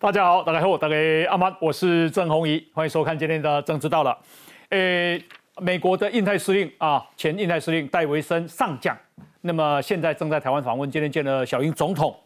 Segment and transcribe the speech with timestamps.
[0.00, 0.94] 大家好，大家好，大家
[1.28, 4.16] 阿曼，我是郑宏仪，欢迎收看今天的政治到了。
[4.68, 5.20] 诶，
[5.60, 8.96] 美国的印太司令啊，前印太司令戴维森上将，
[9.40, 12.16] 那么现在正在台湾访问，今天见了小英总统。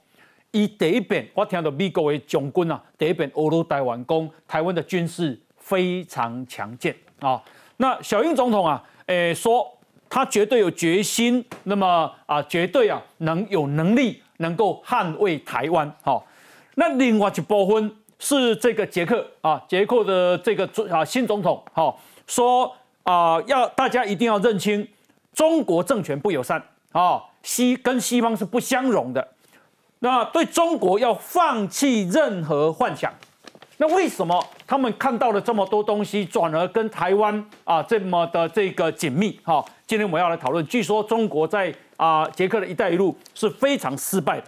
[0.51, 7.43] 以第一遍，我听到美国的将军啊，第一遍俄罗台湾攻台湾的军事非常强健啊。
[7.79, 9.67] 那小英总统啊，诶说
[10.11, 15.91] 他绝对有决心，那么啊，绝对啊能有能力能够捍卫台湾。
[16.03, 16.23] 好。
[16.75, 21.95] 那另外一部分是这个捷克啊，捷克的这个啊新总统，哈
[22.27, 24.87] 说啊，要大家一定要认清
[25.35, 26.63] 中国政权不友善
[26.93, 29.29] 啊，西跟西方是不相容的。
[29.99, 33.13] 那对中国要放弃任何幻想。
[33.79, 39.39] 那为什么他们看到了这么多东西，转而跟台湾啊这么的这个紧密？
[39.43, 40.65] 哈，今天我们要来讨论。
[40.67, 44.47] 据说中国在啊捷克的一带一路是非常失败的。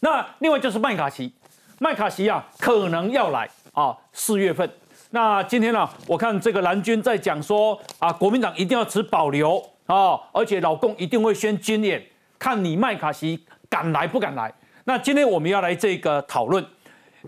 [0.00, 1.32] 那另外就是麦卡锡，
[1.78, 4.70] 麦卡锡啊，可能要来啊，四月份。
[5.10, 12.04] 那今天呢，我看这个蓝军在讲说啊，国民党一定要持保留啊，而且老共一定会先军演，
[12.38, 14.52] 看你麦卡锡敢来不敢来。
[14.84, 16.64] 那今天我们要来这个讨论，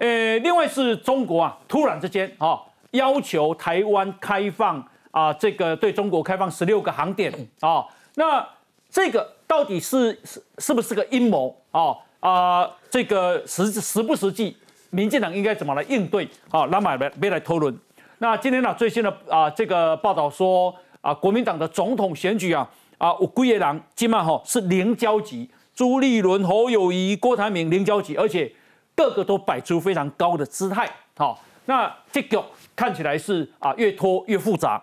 [0.01, 2.61] 呃，另外是中国啊，突然之间啊，
[2.91, 7.85] 要求台湾开放啊，这个对中国开放十六个航点啊，
[8.17, 8.47] 那
[8.91, 11.97] 这个到底是是是不是个阴谋啊？
[12.21, 14.57] 啊，这个实实不实际？
[14.91, 16.27] 民进党应该怎么来应对？
[16.49, 17.79] 好，拉马来别来讨论。
[18.19, 28.51] 那今天呢，最新的啊，这个报道说啊，国民党的总统选举啊，啊，有几个人今晚哈是零交集，朱立伦、侯友谊、郭台铭零交集，而且
[28.97, 30.91] 个个都摆出非常高的姿态。
[31.19, 32.43] 好，那这个
[32.75, 34.83] 看起来是啊，越拖越复杂。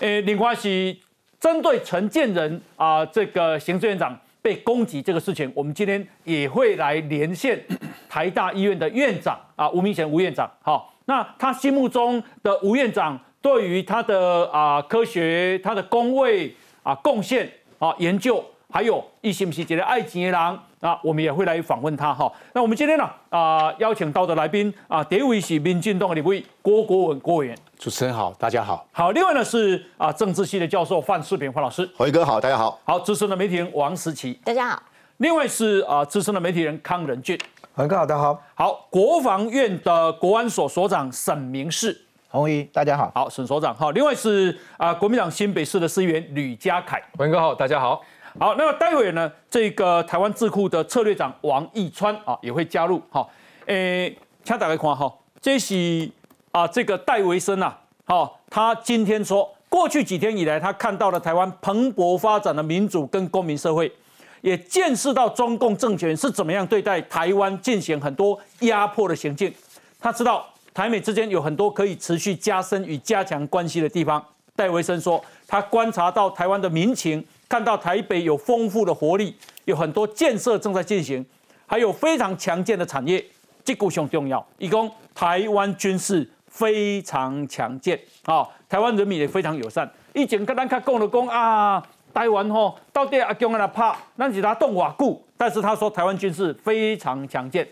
[0.00, 1.00] 诶，林冠希
[1.40, 4.16] 针对陈建仁啊，这个行政院长。
[4.48, 7.62] 被攻击这个事情，我们今天也会来连线
[8.08, 10.50] 台大医院的院长啊，吴明贤吴院长。
[10.62, 16.50] 好，那他心目中的吴院长对于他的啊科学、他的工位
[16.82, 17.46] 啊贡献
[17.78, 20.58] 啊研究，还有一些不是觉得爱情的人。
[20.80, 22.32] 啊，我们也会来访问他哈。
[22.54, 27.58] 那我们今天呢啊，邀请到的来宾啊，第一位是民进党的立委郭国文郭委员。
[27.78, 28.84] 主持人好，大家好。
[28.90, 31.88] 好，另外呢是啊政治系的教授范世平范老师。
[31.96, 32.76] 辉哥好，大家好。
[32.84, 34.34] 好，资深的媒体人王石奇。
[34.44, 34.82] 大家好。
[35.18, 37.38] 另外是啊资深的媒体人康仁俊。
[37.74, 38.42] 辉哥好，大家好。
[38.56, 41.96] 好，国防院的国安所所长沈明世。
[42.30, 43.12] 洪一，大家好。
[43.14, 43.72] 好，沈所长。
[43.72, 47.00] 好，另外是啊国民党新北市的司议员吕家凯。
[47.18, 48.02] 文哥好，大家好。
[48.40, 53.00] 好，那么待会呢，这个台湾智库的策略长王义川啊也会加入。
[53.08, 53.30] 好，
[53.66, 56.10] 诶，请大家看哈，这是
[56.52, 63.92] 啊这个戴维森呐，好，他今天说，过去几天以来，他看到了台湾蓬勃发展的民主跟公民社会，
[64.40, 69.52] 也见识到中共政权是怎么样对待台湾进行很多压迫的行径。
[70.00, 74.24] 他知道台美之间有很多可以持续加深与加强关系的地方。
[74.56, 77.24] 戴维森说，他观察到台湾的民情。
[77.48, 81.24] 看到台北有丰富的活力，有很多建设正在进行，
[81.66, 83.24] 还有非常强健的产业，
[83.64, 84.46] 这股熊重要。
[84.58, 89.88] 一共台湾军事非常强健啊，台湾人民也非常友善。
[90.12, 91.80] 以前跟咱看讲了讲啊，
[92.12, 97.66] 台湾吼到底阿强在那怕，咱是他动瓦固，但是他说台湾军事非常强健。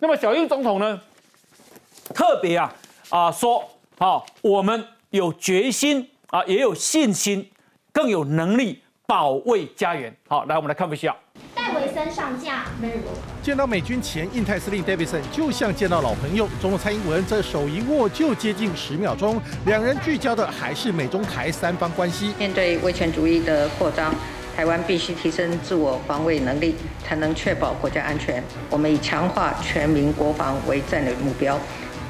[0.00, 1.00] 那么小英总统呢，
[2.12, 2.74] 特别啊
[3.10, 3.62] 啊说，
[3.96, 7.48] 好，我们有决心啊，也有信心，
[7.92, 8.82] 更有能力。
[9.04, 10.16] 保卫家园。
[10.26, 11.14] 好，来我们来看一下。
[11.72, 12.64] 戴维森上架。
[13.42, 16.46] 见到美军前印太司令戴维森，就像见到老朋友。
[16.60, 22.34] 中国蔡英文这手一握就接近十秒钟，两人聚焦的还是美中台三方关系。
[22.38, 24.14] 面对威权主义的扩张，
[24.54, 28.44] 台湾必须提升自我防卫能力，才能确保国家安全。
[28.68, 31.58] 我们以强化全民国防为战略目标，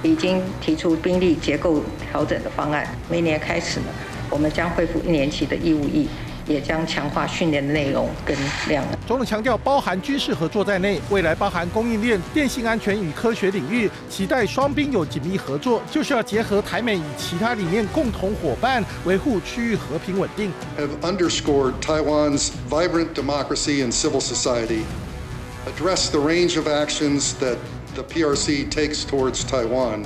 [0.03, 1.81] 已经提出兵力结构
[2.11, 2.85] 调整的方案。
[3.09, 3.87] 明年开始呢，
[4.29, 6.09] 我们将恢复一年期的义务役。
[6.47, 8.37] 也将强化训练内容跟
[8.69, 8.85] 量。
[9.07, 20.53] 总统强调，包含军事合作在内，未来包含供应链、电信安全与科学领域，期待双边有紧密合作，就是要结合台美与其他理念共同伙伴，维护区域和平稳定。
[20.79, 24.83] Have underscored Taiwan's vibrant democracy and civil society,
[25.67, 27.57] address the range of actions that
[27.95, 30.05] the PRC takes towards Taiwan.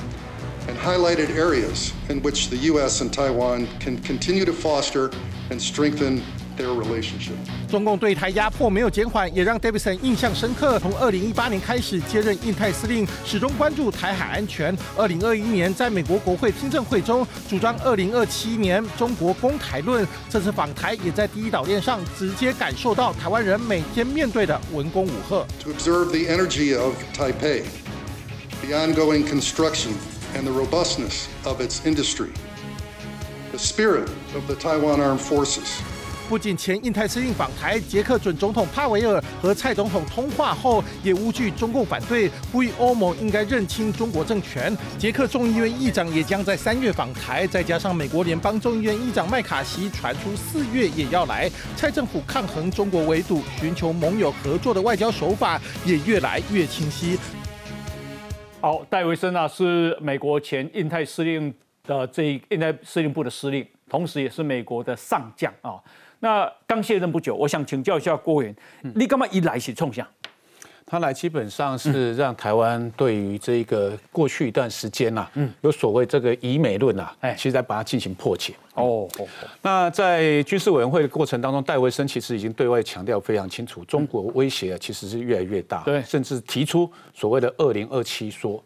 [0.69, 3.01] And highlighted areas in which the U.S.
[3.01, 5.11] and Taiwan can continue to foster
[5.51, 6.23] and strengthen
[6.57, 7.37] their relationship.
[7.69, 10.79] 中共对台压迫没有减缓，也让 Davidson 印象深刻。
[10.79, 14.77] 从2018年开始接任印太司令，始终关注台海安全。
[14.97, 20.07] 2021年在美国国会听证会中，主张2027年中国攻台论。
[20.31, 25.47] 这次访台也在第一岛链上直接感受到台湾人每天面对的文攻武吓。
[25.65, 27.65] To observe the energy of Taipei.
[28.63, 29.95] the ongoing construction
[30.37, 32.31] and the robustness of its industry,
[33.53, 35.81] the spirit of the Taiwan Armed Forces.
[36.29, 44.77] 不仅前印太司令访台，捷克准总统帕维尔和蔡总统通话后，也无惧中共反对，呼吁欧盟应该认清中国政权。
[44.99, 57.17] 捷克众议院议长也将在三月访台，再加上美国联邦众议院议长麦卡锡传出四月也要来，蔡政府抗衡中国围堵、寻求盟友合作的外交手法也越来越清晰。
[58.67, 61.55] 好，戴维森啊，是美国前印太司令
[61.85, 65.81] 的这印太司令部的司令，同时也是美国的上将啊。
[66.19, 68.57] 那刚卸任不久，我想请教一下郭委员，
[68.97, 70.05] 你干嘛一来是冲向？
[70.85, 78.53] 他来基本上是让台湾对于这个过去一段时间呐，嗯，有所谓这个以美论啊，哎，其实在把它进行破解。
[78.77, 79.09] 哦，
[79.63, 88.63] 那在军事委员会的过程当中，戴维森其实已经对外强调非常清楚，中国威胁其实是越来越大，对，甚至提出所谓的“二零二七说”。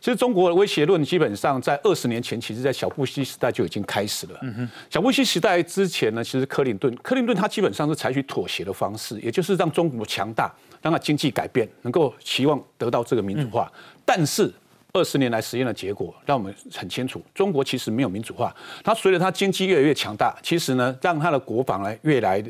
[0.00, 4.38] 其实中国的威胁论基本上在二十年前，其实在小布希时代就已经开始了。
[4.42, 10.52] 嗯哼，小布希时代之前呢，其实克林顿，克林顿他基本上是采取妥协的方式，也就是让中国强大，
[10.82, 13.72] 让他经济改变，能够期望得到这个民主化，
[14.04, 14.52] 但是。
[14.96, 18.54] 二十年来实验的结果，让我们很清楚，中国其实没有民主化。
[18.84, 22.40] 它随着它经济越来越强大，其实呢，让它的国防呢越来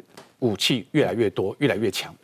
[0.40, 2.14] 武器越来越多，越来越强。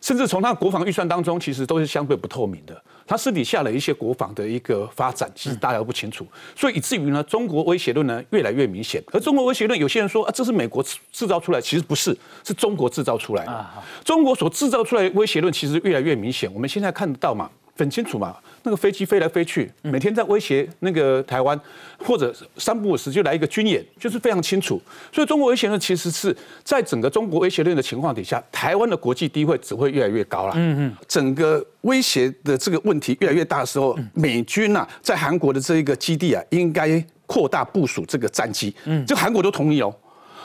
[0.00, 2.82] 甚至从它国防预算当中，其实都是相对不透明的。
[3.06, 6.26] 它私底下的一些国防的一个发展，其实大家都不清楚。
[6.56, 9.00] 所以以至于呢，中国威胁论呢越来越明显。
[9.12, 13.66] 而中国威胁论，有些人说啊，这是美国制造出来，其实不是，是中国制造出来的。
[14.04, 16.52] 中国所制造出来的威胁论，其实越来越明显。
[16.52, 17.48] 我们现在看得到嘛？
[17.80, 21.58] 很清楚嘛，那个飞机飞来飞去，每天在威胁那个台湾，
[21.98, 24.80] 或者三不五时就来一个军演，就是非常清楚。
[25.10, 30.52] 所以中国威胁论其实是在整个中国威胁论的情况底下，台湾的国际地位只会越来越高了。
[30.56, 38.74] 嗯嗯，整个威胁的这个问题越来越大的时候，美军呐在韩国的这一个基地啊，应该扩大部署这个战机。
[38.84, 39.94] 嗯，就韩国都同意哦。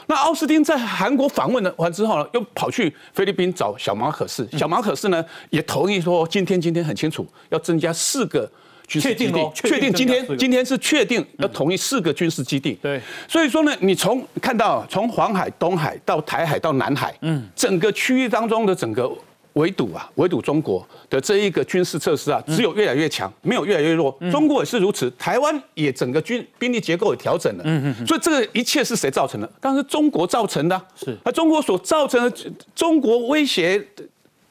[0.07, 8.49] 那奥斯汀在韩国访问了完之后呢，又跑去菲律宾找小马可斯，小马可斯呢也同意说，今天今天很清楚要增加四个
[8.87, 12.77] 军事基地，确定今天今天是确定要同意四个军事基地。
[12.81, 19.11] 对，所以说呢，你从看到从黄海、东海到台海到南海，嗯，整个区域当中的整个。
[19.55, 24.15] 围堵啊，围堵中国的这一个军事设施啊，只有越来越强，没有越来越弱。
[24.29, 27.63] 中国也是如此，台湾也整个军兵力结构也调整了。
[27.65, 28.05] 嗯嗯。
[28.05, 29.49] 所以这个一切是谁造成的？
[29.61, 30.81] 当然是中国造成的。
[30.95, 31.17] 是。
[31.23, 34.03] 那中国所造成的中国威胁的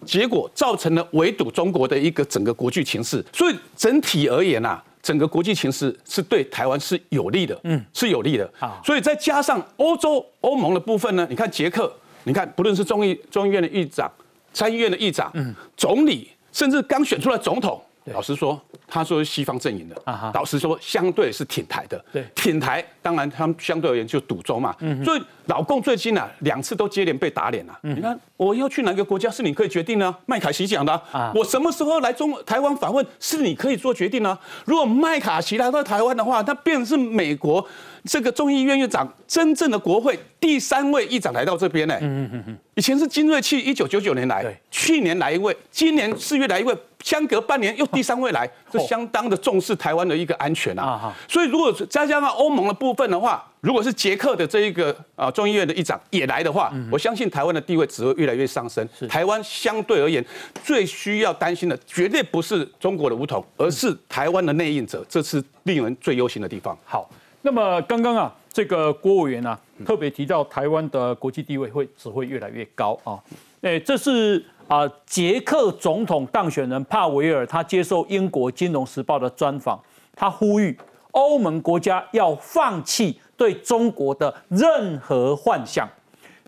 [0.06, 3.22] 结果，造成了围堵中国的一个整个国际情势。
[3.30, 7.60] 所以整体而言呐，整个国际情势是对台湾是有利的。
[7.64, 8.50] 嗯，是有利的。
[8.58, 8.80] 好。
[8.82, 11.92] 所以再加上欧洲欧盟的部分呢，你看捷克，
[12.22, 14.10] 你看不论是众议众议院的议长。
[14.54, 15.30] 参议院的议长、
[15.76, 19.96] 总理，甚至刚选出来总统，老实说，他说是西方阵营的，
[20.34, 22.04] 老实说，相对是挺台的。
[22.12, 24.76] 对，挺台，当然他们相对而言就赌中嘛。
[25.04, 27.78] 所以老共最近呢，两次都接连被打脸了。
[27.82, 30.14] 你看，我要去哪个国家是你可以决定呢？
[30.26, 30.92] 麦卡锡讲的。
[31.12, 34.38] 啊我什么时候来中台湾访问是你可以做决定呢？
[34.66, 37.66] 如果麦卡锡来到台湾的话，那便是美国。
[38.04, 41.96] 这个众议院院长，真正的国会第三位议长来到这边呢。
[42.02, 51.14] 嗯嗯嗯以前是金瑞气，一九九九年来，去年来一位，今年四月来一位，相隔半年又第三位来，这相当的重视台湾的一个安全啊。
[51.28, 58.88] 所以如果再加上欧盟的部分的话，如果是捷克的这一个啊众议院的议长也来的话，我相信台湾的地位只会越来越上升。
[59.06, 60.24] 台湾相对而言
[60.64, 66.74] 最需要担心的，绝对不是中国的梧桐，而是台湾的内应者，这是令人最忧心的地方。
[66.86, 67.10] 好。
[67.46, 73.20] 那么刚刚啊，这个郭委员啊特别提到台湾的国际地位会只会越来越高啊，
[73.60, 79.78] 哎，这是啊捷克总统当选人帕维尔他接受英国金融时报的专访，
[80.14, 80.76] 他呼吁
[81.12, 85.88] 欧盟国家要放弃对中国的任何幻想，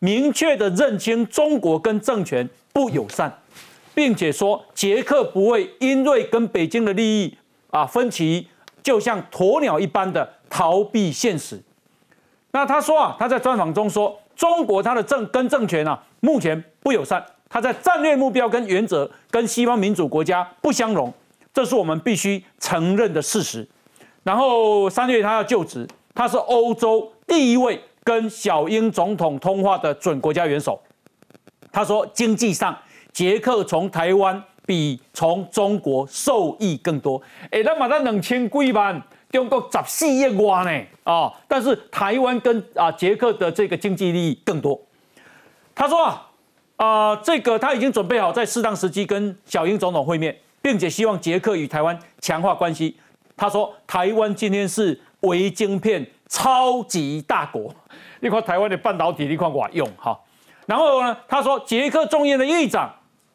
[0.01, 3.33] 明确的认清中国跟政权不友善，
[3.95, 7.37] 并且说捷克不会因为跟北京的利益
[7.71, 8.49] 啊分歧，
[8.83, 10.33] 就像鸵鸟一般的。
[10.49, 11.61] 逃避现实。
[12.53, 17.23] 那他说啊，他在专访中说，中国他的政跟政权啊，目前不友善。
[17.49, 21.13] 他在战略目标跟原则跟西方民主国家不相容，
[21.53, 23.67] 这是我们必须承认的事实。
[24.23, 30.81] 然后三月他要就职，他是欧洲第一位跟小英总统通话的准国家元首。
[31.71, 32.77] 他说，经济上，
[33.13, 37.21] 捷克从台湾比从中国受益更多。
[37.51, 39.03] 哎，那马上两千几万。
[39.29, 44.81] 中国十四亿外呢啊，但是台湾跟啊捷克的这个经济利益更多。
[45.75, 46.26] 他说啊
[46.77, 52.97] 啊，这个他已经准备好在适当时机跟小英总统会面，并且希望捷克与台湾强化关系。
[53.37, 57.75] 他说，台湾今天是微晶片超级大国，
[58.21, 60.19] 你看台湾的半导体，你看我用哈。
[60.67, 62.93] 然后呢，他说，捷克众议的议长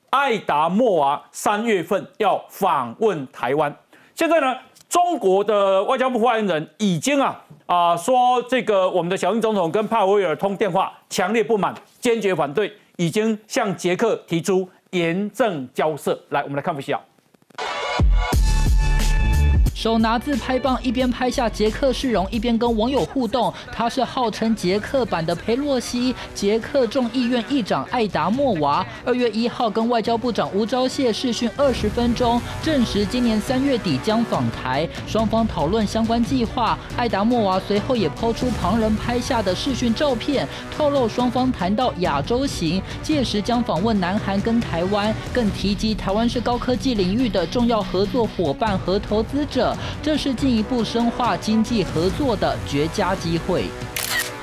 [0.10, 3.74] 艾达莫娃三月份要访问台湾。
[4.14, 4.56] 现在呢，
[4.90, 12.72] 中国的外交部发言人已经啊啊说，这个我们的小英总统跟帕维尔通电话，强烈不满，坚决反对，
[13.02, 16.24] 已经向捷克提出严正交涉。
[16.30, 17.02] 来，我们来看一下。
[19.82, 23.52] 手拿自拍棒，一边拍下杰克市容，一边跟网友互动。
[23.72, 28.86] 他是号称杰克版的佩洛西，杰克众议院议长艾达莫娃。
[29.04, 36.78] 二月一号跟外交部长吴钊燮视讯二十分钟，证实今年三月底将访台，双方讨论相关计划。
[36.96, 40.48] 艾达莫娃随后也抛出旁人拍下的视讯照片，
[40.78, 49.71] 透露双方谈到亚洲行，届时将访问南韩跟台湾，更提及台湾是高科技领域的重要合作伙伴和投资者。
[50.02, 53.66] 这是进一步深化经济合作的绝佳机会。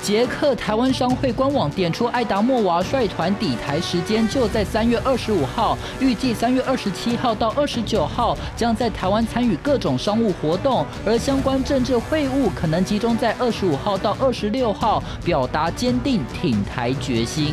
[0.00, 17.52] 捷克台湾商会官网点出，艾达莫娃率团抵台时间就在三月二十五号，预计三月二十七号到二十九号将在台湾参与各种商务活动，而相关政治会晤可能集中在二十五号到二十六号，表达坚定挺台决心。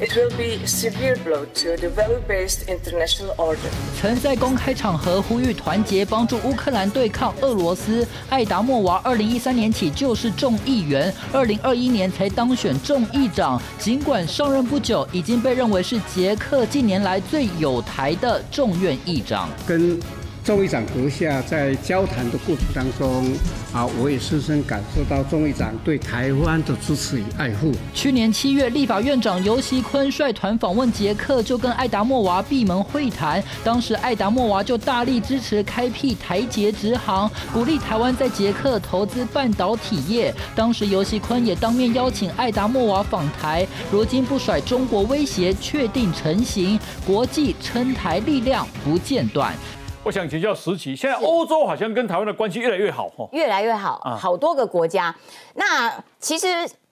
[0.00, 3.58] It will be severe blow to the value-based international order.
[4.00, 8.08] 曾在公开场合呼吁团结，帮助乌克兰对抗俄罗斯。
[8.30, 13.60] 艾达莫娃二零一三年起就是众议员，二零二一年才当选众议长。
[13.78, 19.50] 尽管上任不久，已经被认为是捷克近年来最有台的众院议长。
[19.66, 20.00] 跟
[20.42, 23.24] 众议长阁下在交谈的过程当中，
[23.72, 27.72] 啊，我也深深感受到众议长对台湾的支持与爱护。
[27.94, 33.42] 去年七月，立法院长尤锡坤率团访问捷克，就跟艾达莫娃闭门会谈。
[33.62, 40.34] 当时艾达莫娃就大力支持开辟台捷直航，鼓励台湾在捷克投资半导体业。
[40.56, 43.66] 当时尤锡坤也当面邀请艾达莫娃访台。
[43.92, 49.54] 如今不甩中国威胁，确定成型，国际撑台力量不间断。
[50.02, 55.14] 我想请教石奇，现在欧洲好像跟台湾的关系越来越好，哈，越来越好，好多个国家。
[55.54, 56.48] 那其实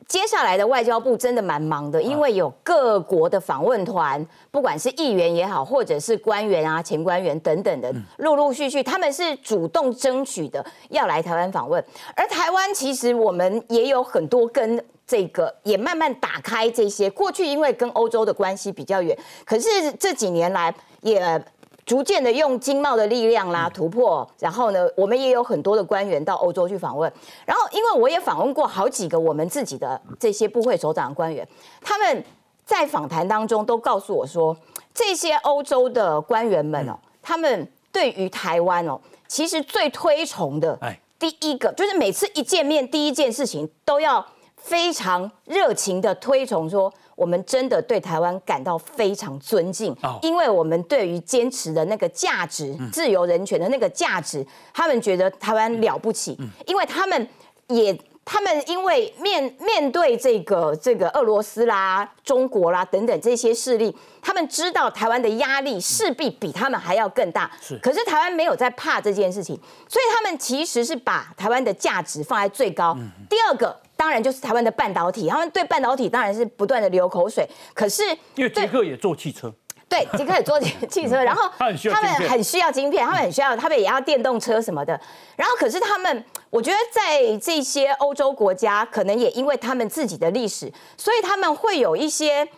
[0.06, 11.82] 接下来的外交部真的蛮忙的，因为有各国的访问团，不管是议员也好，或者是官员啊、前官员等等的，陆陆续续，他们是主动争取的要来台湾访问。
[12.14, 21.42] 而台湾其实我们也有很多跟这个也慢慢打开这些，过去因为跟欧洲的关系比较远，可是这几年来也。
[21.88, 27.10] 逐渐的用经贸的力量啦突破，然后呢，我们也有很多的官员到欧洲去访问。
[27.46, 31.48] 然后，因为我也访问过好几个我们自己的这些部会首长官员，
[31.80, 32.22] 他们
[32.66, 34.54] 在访谈当中都告诉我说，
[34.92, 40.78] 这些欧洲的官员们哦，他们对于台湾哦，其实最推崇的，
[41.18, 44.22] 第一个就是每次一见面，第一件事情都要
[44.56, 46.92] 非常热情的推崇说。
[47.18, 57.28] 我们真的对台湾感到非常尊敬，因为我们对于坚持的那个价值、自由人权的那个价值，他们觉得台湾了不起，因为他们
[57.66, 57.92] 也，
[58.24, 67.50] 他们因为面面对这个这个俄罗斯啦、中国啦等等这些势力，他们知道台湾的压力势必比他们还要更大。
[67.60, 69.58] 是，可是台湾没有在怕这件事情，
[69.88, 72.96] 所以他们其实是把台湾的价值放在最高。
[73.28, 73.76] 第二个。
[73.98, 77.44] 当然就是台湾的半导体，他们对半导体当然是不断的流口水。
[77.74, 78.04] 可是
[78.36, 79.52] 因为捷克也做汽车，
[79.88, 84.98] 对，捷克也做汽车， 然后他们很需要晶片，他们很需要，他们也要电动车什么的。
[85.34, 92.48] 然后可是他们，我觉得在这些欧洲国家，可能也因为他们自己的历史，所以他们会有一些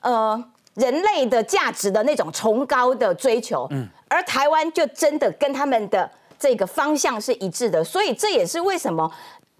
[0.00, 3.68] 呃人类的价值的那种崇高的追求。
[3.70, 9.08] 嗯，而台湾就真的跟他们的这个方向是一致的，所以这也是为什么。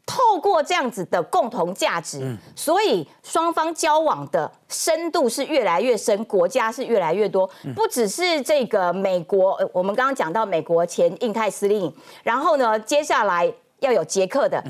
[0.09, 7.49] 透过这样子的共同价值，所以双方交往的深度是越来越深，国家是越来越多。
[7.77, 14.65] 不只是这个美国，我们刚刚讲到美国前印太司令，然后呢，接下来要有捷克的，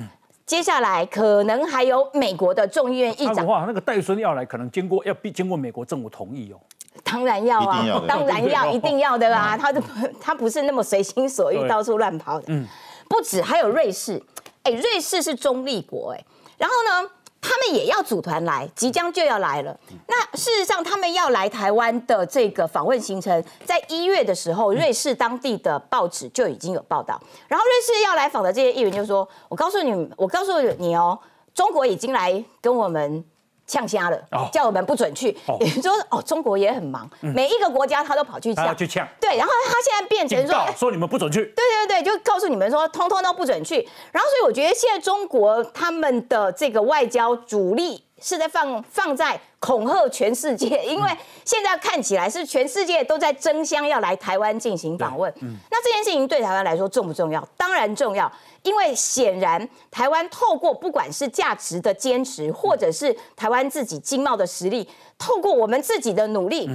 [0.44, 3.46] 接下来可能还有美国的众议院议长。
[3.46, 6.58] 话，那个戴孙要来，可能经过要必经过美国政府同意哦。
[7.04, 9.56] 当然要啊， 当然要，一定要的啊。
[9.56, 9.72] 他
[10.20, 12.46] 他不是那么随心所欲到处乱跑的。
[12.48, 12.66] 嗯，
[13.08, 14.20] 不止，还有瑞士。
[14.72, 16.24] 瑞士是中立国，哎，
[16.56, 17.10] 然后呢，
[17.40, 19.78] 他们也要组团来，即将就要来了。
[20.06, 27.20] 那事实上，他们要来台湾的这个访问行程，在一月的时候，瑞士当地的报纸就已经有报道。
[27.46, 31.18] 然后，瑞士要来访的这些议员就说：“我告诉你，我告诉你哦，
[31.54, 33.24] 中国已经来跟我们
[33.68, 35.30] 呛瞎了哦，叫我们不准去。
[35.46, 38.74] 哦也就是说，哦，中国也很忙，每一个国家他都跑去呛，
[39.20, 41.44] 对，然后他现在变成说，说你们不准去。
[41.54, 43.76] 对对对，就告诉你们说，通通都不准去。
[44.10, 51.10] 然后，所以我觉得现在中国他们的这个外交主力是在放放在恐吓全世界， 因为
[51.44, 55.32] 现在看起来是全世界都在争相要来台湾进行访问。
[55.70, 57.46] 那这件事情对台湾来说重不重要？
[57.56, 58.30] 当然重要，
[58.62, 64.88] 因为显然台湾透过不管是价值的坚持，或者是台湾自己经贸的实力，
[65.18, 66.68] 透过我们自己的努力，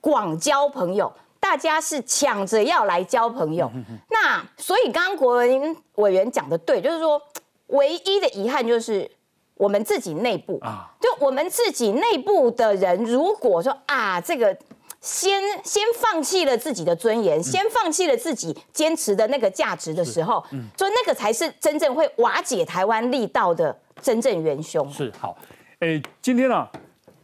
[0.00, 1.12] 广交朋友。
[1.40, 3.70] 大家是抢着要来交朋友，
[4.10, 7.22] 那所以刚刚国文委员讲的对，就是说
[7.68, 9.08] 唯一的遗憾就是
[9.58, 14.56] 我们自己内部啊就我们自己内部的人，如果说啊这个。
[15.00, 20.44] 先先放弃了自己的尊严，先放弃了自己坚持的那个价值的时候，
[20.76, 24.90] 所以那个才是真正会瓦解台湾力道的真正元凶。
[24.92, 25.38] 是好，
[25.78, 26.68] 诶，今天啊，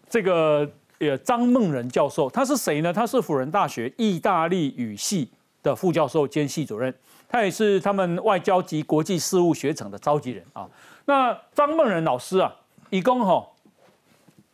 [0.08, 2.92] 这个呃张梦仁教授他是谁呢？
[2.92, 5.28] 他是辅仁大学意大利语系
[5.64, 6.94] 的副教授兼系主任，
[7.28, 10.68] 他也是他们外交及国际事务学程的召集人啊。
[11.06, 12.54] 那张梦仁老师啊，
[12.90, 13.44] 一共哈，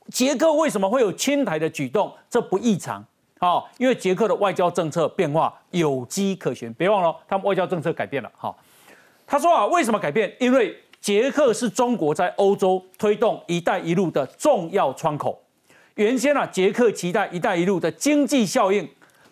[0.08, 2.10] 捷克为什么会有亲台的举动？
[2.30, 3.04] 这不异常。
[3.40, 8.30] 啊，因为捷克的外交政策变化有迹可循，别忘了他们外交政策改变了。
[8.36, 8.54] 好，
[9.26, 10.30] 他说啊，为什么改变？
[10.38, 15.42] 因为捷克是中国在欧洲推动“一带一路”的重要窗口。
[15.94, 18.86] 原先啊，捷克期待“一带一路”的经济效应，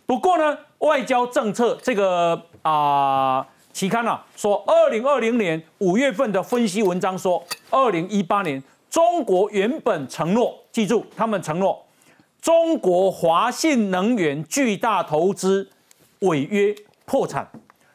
[0.07, 11.85] 不过呢，外交政策这个啊、期刊啊说，二零二零年五月份的分析文章说，二零一八年中国原本承诺，记住他们承诺。
[12.41, 15.69] 中国华信能源巨大投资
[16.21, 17.51] 违约破产，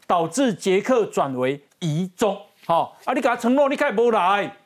[0.05, 2.37] 导致捷克转为疑中。
[2.65, 4.57] 好、啊，你给他承诺，你开不来。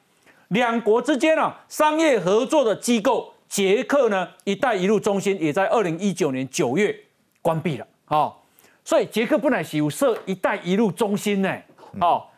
[0.48, 6.96] 两国之间啊，商业合作的机构，捷克呢“一带一路”中心也在二零一九年九月
[7.42, 7.86] 关闭了。
[8.10, 8.42] 好、
[8.84, 11.54] 所以捷克本来是有设“一带一路”中心呢。
[12.00, 12.32] 好、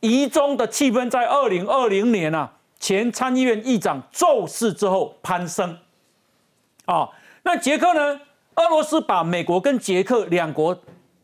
[0.00, 5.76] 疑中的气氛在二零二零年啊，前参议院议长骤逝之后攀升。
[6.84, 7.08] 啊、
[7.42, 8.20] 那捷克呢？
[8.54, 10.76] 俄罗斯把美国跟捷克两国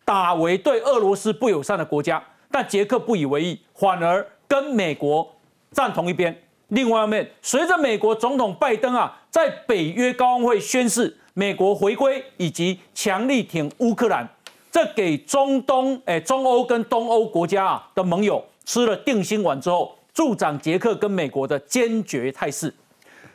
[0.04, 5.28] 打为对俄罗斯不友善的国家，但捷克不以为意，反而跟美国
[5.72, 6.36] 站同一边。
[6.68, 14.27] 另外一面，随着美国总统拜登啊在北约高峰会宣誓美国回归以及强力挺乌克兰，
[14.70, 22.73] 这给中东、哎中欧跟东欧国家啊的盟友吃了定心丸之后，助长捷克跟美国的坚决态势。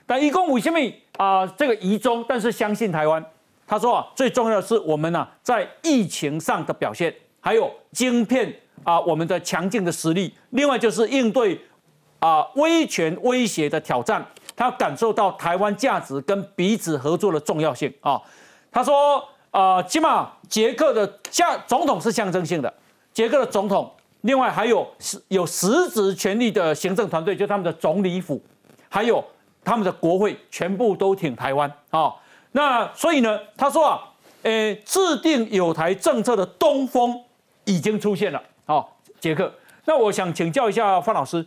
[0.06, 3.24] 但一共五千米啊，这个疑中，但是相信台湾。
[3.68, 8.52] 他说啊，最重要的是我们呢、在疫情上的表现，还有晶片
[8.84, 10.34] 啊，我们的强劲的实力。
[10.52, 11.60] 另外就是应对
[12.20, 14.26] 啊威权威胁的挑战，
[14.60, 18.22] 他感受到台湾价值跟彼此合作的重要性啊。
[18.69, 22.72] 他说啊，起码捷克的象总统是象征性的，
[23.13, 23.89] 捷克的总统，
[24.22, 28.43] 另外还有实有实质权力的行政团队，就他们的总理府，
[28.89, 29.24] 还有
[29.63, 32.13] 他们的国会，全部都挺台湾啊。
[32.52, 34.02] 那所以呢，他说啊，
[34.43, 37.17] 呃，制定有台政策的东风
[37.63, 38.43] 已经出现了。
[38.65, 39.50] 好、捷克。
[39.86, 41.45] 那我想请教一下范老师，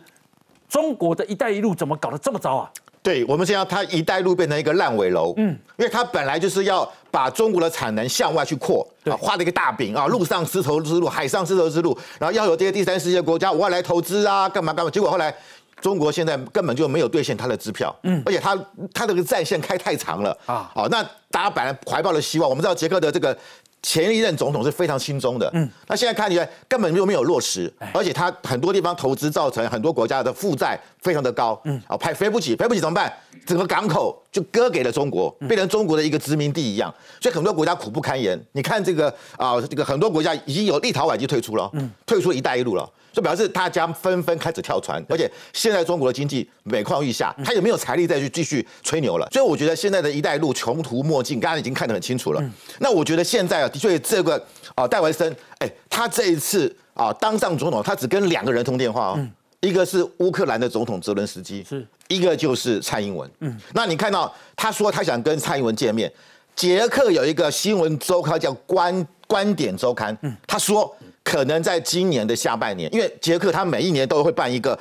[0.67, 2.71] 中国的一带一路怎么搞得这么糟啊？
[3.03, 15.35] 对，我们现在它“一带一路”变成一个烂尾楼，嗯，因为它本来就是要把中国的产能向外去扩，啊，画了一个大饼啊，陆上丝绸之路、海上丝绸之路，然后要有这些第三世界国家我要来投资啊，干嘛干嘛，结果后来。
[15.81, 18.57] 中国现在根本就没有兑现它的支票，嗯，而且它
[18.93, 20.31] 它这个战线开太长了。
[20.45, 20.55] 啊。
[20.55, 23.37] 啊，好，那大家本来怀抱了希望，我们知道捷克的这个
[23.83, 33.11] 前一任总统是非常轻松的，嗯，那现在看起来根本就没有落实，而且他很多地方投资造成很多国家的负债非常的高，嗯，啊，赔赔不起，赔不起怎么办？
[33.45, 38.39] 整个港口就割给了中国，变成中国的一个殖民地一样，所以很多国家苦不堪言。
[38.53, 42.89] 你看这个啊，这个很多国家已经有立陶宛已经退出了，嗯，退出“一带一路”了。
[43.11, 49.27] 就表示大家纷纷开始跳船，而且现在中国的经济每况愈下，他也没有财力再去继续吹牛了。
[49.31, 52.43] 所以我觉得现在的一带一路穷途末境，刚刚已经看得很清楚了。
[52.79, 59.27] 那我觉得现在啊，的确这个啊戴维森，哎，他这一次啊当上总统，他只跟两个人通电话哦，
[59.63, 63.29] 一个是乌克兰的总统泽伦斯基，是一个就是蔡英文。
[63.39, 66.11] 嗯，那你看到他说他想跟蔡英文见面，
[66.53, 74.77] 捷克有一个新闻周刊叫观观点周刊，他说可能在今年的下半年，因为捷克他每一年都会办一个。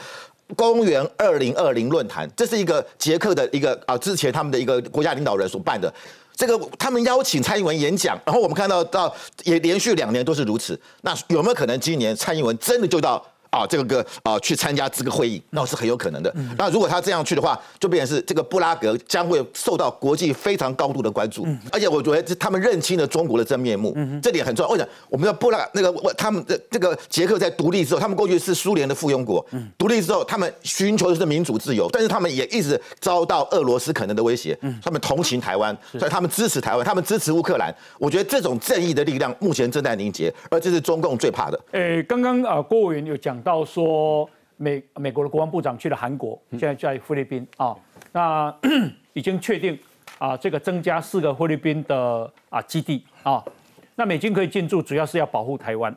[0.55, 5.90] 公元二零二零论坛，这是一个捷克的一个啊，之前他们的一个国家领导人所办的。
[6.37, 9.14] 这个他们邀请蔡英文演讲，然后我们看到到
[9.45, 10.79] 也连续两年都是如此。
[11.01, 16.35] 那有没有可能今年蔡英文真的就到啊这个个啊去参加这个会议，那是很有可能的。
[16.59, 24.73] 那如果他这样去的话，就变成是这个布拉格将会受到国际非常高度的关注，而且我觉得他们认清了中国的真面目，这点很重要。
[24.73, 24.91] 为什么？
[25.11, 29.45] 我们的布拉那个他们的这个捷克在独立之后，他们过去是苏联的附庸国，
[29.77, 37.75] 独立之后他们寻求的是民主自由，但是他们也一直遭到俄罗斯可能的威胁，他们同情台湾，所以他们支持台湾，他们支持乌克兰。
[37.99, 41.61] 我觉得这种正义的力量目前正在凝结，而这是中共最怕的。
[41.73, 47.76] 诶，刚刚啊，郭委员有讲到说美美国的国防部长去了韩国，现在在菲律宾啊，
[48.12, 48.55] 那
[49.12, 49.78] 已经确定
[50.18, 53.44] 啊，这个增加四个菲律宾的啊基地啊，
[53.96, 55.94] 那美军可以进驻，主要是要保护台湾。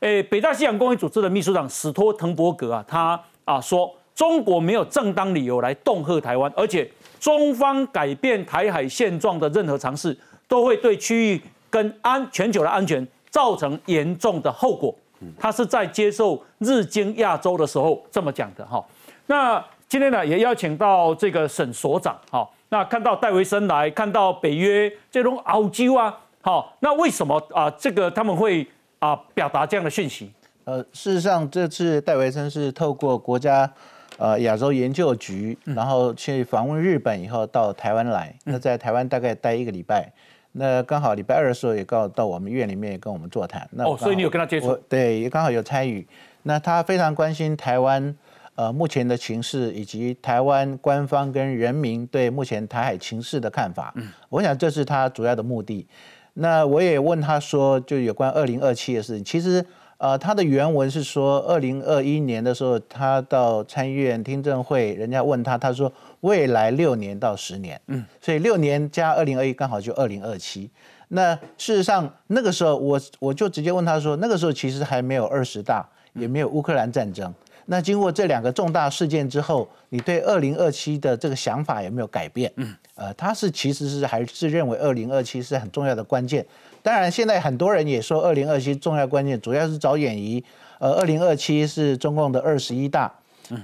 [0.00, 10.16] 诶，北大西洋公约组织的秘书长史托滕伯格啊，他啊说，中国没有正当理由来恫吓台湾，而且中方改变台海现状的任何尝试，
[10.48, 14.94] 都会对区域跟安全球的安全造成严重的后果。
[15.38, 18.84] 他是在接受日经亚洲的时候这么讲的哈。
[19.26, 22.48] 那今天呢，也邀请到这个沈所长哈。
[22.68, 27.68] 那看到戴维森来，看到北约这种傲娇啊，好，那为什么啊？
[27.72, 28.66] 这个他们会
[29.00, 30.30] 啊表达这样的讯息？
[30.64, 33.68] 呃，事实上，这次戴维森是透过国家
[34.18, 38.32] 呃亚洲研究局，然后去访问日本以后到台湾来。
[38.44, 40.12] 那在台湾大概待一个礼拜。
[40.52, 43.68] 那刚好礼拜二的时候也告到我们院里面跟我们座谈。
[43.72, 44.74] 那哦，所以你有跟他接触？
[44.88, 46.06] 对，也刚好有参与。
[46.42, 48.16] 那他非常关心台湾
[48.54, 53.92] 呃目前的情势，以及台湾官方跟人民对目前台海情势的看法。
[53.96, 55.86] 嗯，我想这是他主要的目的。
[56.34, 59.64] 那我也问他说，就有关二零二七的事情，其实。
[60.00, 70.70] 呃，他的原文是说，二零二一年的时候，他到参议院听证会，人家问他，他说未来六年到十年，嗯，所以六年加二零二一刚好就二零二七。
[71.08, 77.30] 那事实上那个时候，我我就直接问他说，那个时候其实还没有二十大，也没有乌克兰战争。
[77.66, 82.50] 那经过这两个重大事件之后，你对二零二七的这个想法有没有改变？
[82.56, 86.44] 嗯，呃，他是其实是还是认为二零二七是很重要的关键。
[86.82, 90.42] 当然，现在很多人也说，二零二七重要关键主要是找演移。
[90.78, 93.12] 呃，二零二七是中共的二十一大。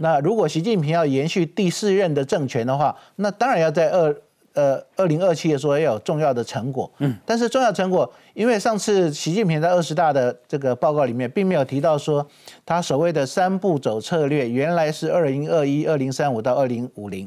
[0.01, 4.15] 那如果习近平要延续第四任的政权的话，那当然要在二
[4.53, 6.91] 呃二零二七的时候要有重要的成果。
[6.99, 7.17] 嗯。
[7.25, 12.27] 但是重要成果，因为上次习近平在二十大的这个报告里面，并没有提到说
[12.67, 17.27] 他所谓的三步走策略，原来是二零二一、二零三五到二零五零。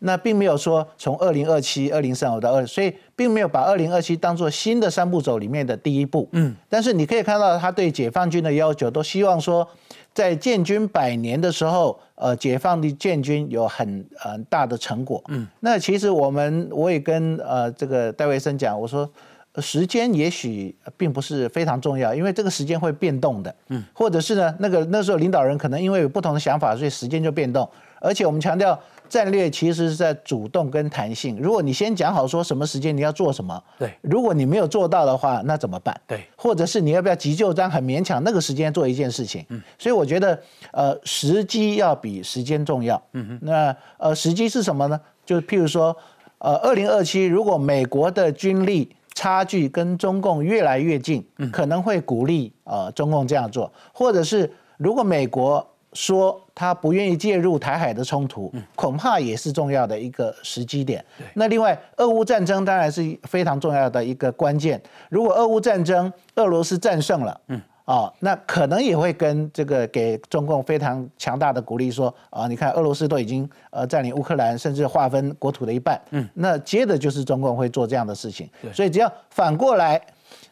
[0.00, 6.28] 那并没有说从二零二七、二零三五到二，所以并没有把二零二七当做新的三步走里面的第一步。
[6.32, 9.68] 嗯，但是你可以看到他对解放军的要求，都希望说
[10.14, 15.22] 在建军百年的时候，呃，解放的建军有很呃大的成果。
[15.28, 19.10] 嗯，那其实我们我也跟呃这个戴维森讲，我说
[19.58, 23.52] 时间也许并不是非常重要，因为这个时间会变动的。
[23.70, 27.68] 嗯，或者是呢，那个那时候领导人可能因为有不同的想法，所以时间就变动。
[28.00, 28.78] 而且我们强调。
[29.08, 31.36] 战略其实是在主动跟弹性。
[31.40, 33.92] 如果你先讲好说什么时间你要做什么，对。
[34.02, 35.98] 如果你没有做到的话，那怎么办？
[36.06, 36.24] 对。
[36.36, 39.44] 或者是你要不要急救章很勉强那个时间做一件事情？
[39.48, 39.60] 嗯。
[39.78, 40.40] 所以我觉得，
[40.72, 43.02] 呃，时机要比时间重要。
[43.12, 43.38] 嗯哼。
[43.42, 45.00] 那呃，时机是什么呢？
[45.24, 45.96] 就是譬如说，
[46.38, 55.66] 呃，二零二七如果美国的军力差距跟中共越来越近，可能会鼓励呃中共这样做，或者是如果美国。
[55.94, 61.04] 说他不愿意介入台海的冲突，恐怕也是重要的一个时机点。
[61.34, 64.82] 那另外，俄乌战争当然是非常重要的一个关键。
[65.08, 78.50] 如果俄乌战争俄罗斯战胜了，嗯，哦，那可能也会跟这个给中共非常强大的鼓励，说啊，你看俄罗斯都已经呃占领乌克兰，甚至划分国土的一半，嗯，那接着就是中共会做这样的事情。
[78.72, 80.00] 所以只要反过来，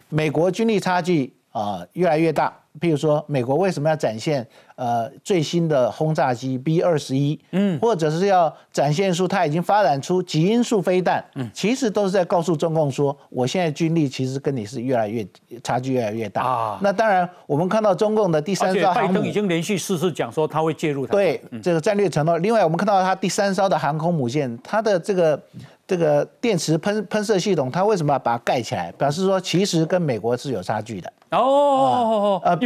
[0.09, 2.57] 美国军力差距啊越来越大。
[2.81, 7.39] 譬如说，美国为什么要展现呃最新的轰炸机 B 二十一？
[7.53, 11.25] 嗯，或者是要展现出它已经发展出极音速飞弹？
[11.35, 15.27] 嗯，其实都是在告诉中共说，我现在军力其实跟你是越来越
[15.63, 16.79] 差距越来越大啊。
[16.83, 21.07] 那当然，我们看到中共的第三艘航母已经连续四次讲说他会介入。
[21.07, 22.37] 对这个战略承诺。
[22.39, 25.41] 另外，我们看到它第三艘的航空母舰，它的这个
[25.87, 28.91] 这个电池喷喷射系统，它为什么要把它盖起来？
[28.93, 31.13] 表示说，其实跟美国是有差距的。
[31.31, 32.57] 哦，呃，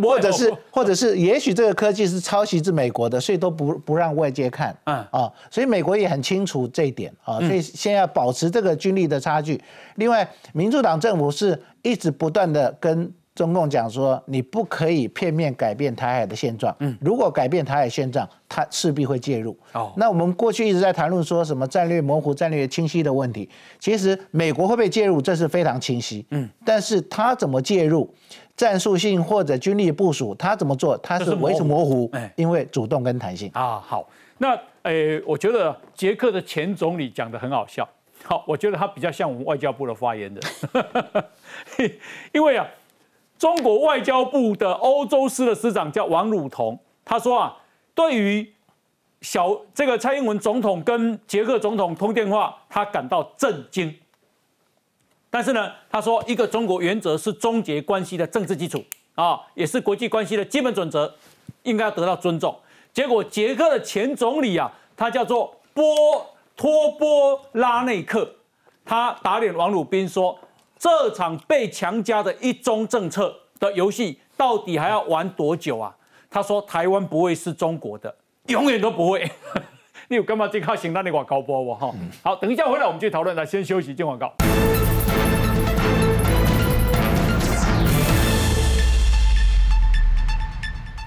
[0.00, 9.60] 或者是，或者是，也许这个科技是抄袭自美国的，所以都不不让外界看，嗯啊，所以美国也很清楚这一点啊，所以先要保持这个军力的差距。
[9.96, 16.74] 另外，民主党政府是一直不断的跟中共讲说，你不可以片面改变台海的现状。
[16.80, 19.56] 嗯，如果改变台海现状，它势必会介入。
[19.74, 23.48] 哦，那我们过去一直在谈论说什么战略模糊、战略清晰的问题。
[23.78, 26.24] 其实美国会不会介入，这是非常清晰。
[26.30, 28.10] 嗯，但是他怎么介入，
[28.56, 32.08] 战术性或者军力部署，他怎么做，他是维持模糊。
[32.14, 33.50] 哎，因为主动跟弹性。
[33.52, 37.86] 啊，好，那诶，我觉得捷克的前总理讲的很好笑。
[38.24, 40.42] 好，我觉得他比较像我们外交部的发言人，
[42.32, 42.66] 因为啊。
[43.38, 47.56] 中国外交部的欧洲司的司长叫王汝彤，他说啊，
[47.94, 48.50] 对于
[49.20, 53.94] 小这个蔡英文总统跟捷克总统通电话，他感到震惊。
[55.28, 58.82] 但是呢，他说一个中国原则是终结关系的政治基础
[59.14, 61.14] 啊，也是国际关系的基本准则，
[61.62, 62.58] 应该要得到尊重。
[62.94, 65.84] 结果捷克的前总理啊，他叫做波
[66.56, 68.34] 托波拉内克，
[68.82, 70.38] 他打脸王鲁宾说。
[70.88, 75.92] 这场被强加的一中政策的游戏，到底还要玩多久啊？
[76.30, 78.14] 他说：“台湾不会是中国的，
[78.46, 79.28] 永远都不会。
[80.06, 81.92] ”你有干嘛这靠行那你广告播我哈？
[82.22, 83.34] 好，等一下回来我们去讨论。
[83.34, 84.32] 来，先休息，进广告。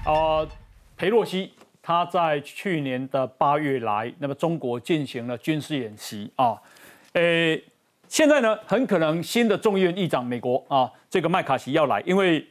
[0.04, 0.46] 呃，
[0.98, 6.60] 裴洛西他在去年的八月来，那么中国进行了军事演习啊，
[7.14, 7.64] 诶。
[8.10, 12.44] 现在呢，很可能新的众议院议长美国啊，这个麦卡锡要来，因为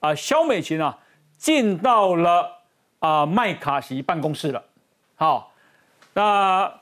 [0.00, 0.98] 啊，肖美琴啊
[1.36, 2.50] 进到了
[2.98, 4.64] 啊麦卡锡办公室了。
[5.14, 5.52] 好，
[6.14, 6.80] 那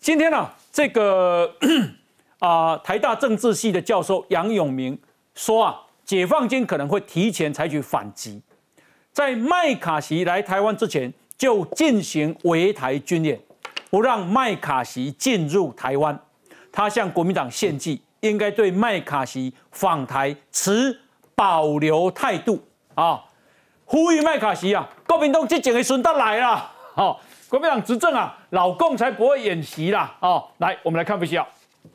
[0.00, 1.54] 今天呢，这个
[2.40, 4.98] 啊台大政治系的教授杨永明
[5.36, 8.42] 说啊，解放军可能会提前采取反击，
[9.12, 13.40] 在麦卡锡来台湾之前就进行围台军演，
[13.90, 16.20] 不让麦卡锡进入台湾。
[16.76, 20.98] 他向国民党献计，应该对麦卡锡访台持
[21.36, 22.60] 保留态度
[22.96, 23.22] 啊！
[23.84, 27.16] 呼吁麦卡锡啊，国民党这几个孙得来了，哦，
[27.48, 30.16] 国民党执政啊，老共才不会演习啦！
[30.18, 31.46] 哦，来，我们来看分析啊。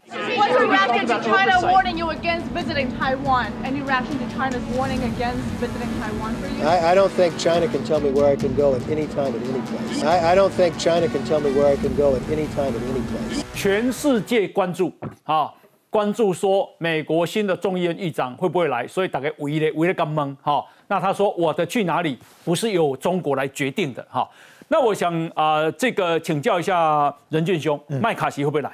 [0.10, 3.54] What's your reaction to China warning you against visiting Taiwan?
[3.64, 6.64] Any reaction to China's warning against visiting Taiwan for you?
[6.64, 9.36] I, I don't think China can tell me where I can go at any time
[9.36, 10.04] at any place.
[10.04, 12.74] I, I don't think China can tell me where I can go at any time
[12.74, 13.44] at any place.
[13.54, 14.92] 全世界关注
[15.26, 15.54] 啊，
[15.92, 20.66] 关注说美国新的众议院议长会不会来，所以大概围了围了个懵哈。
[20.88, 24.28] 那他说我的去哪里不是由中国来决定的哈。
[24.70, 28.72] 那我想啊，这个请教一下任俊兄，麦卡锡会不会来？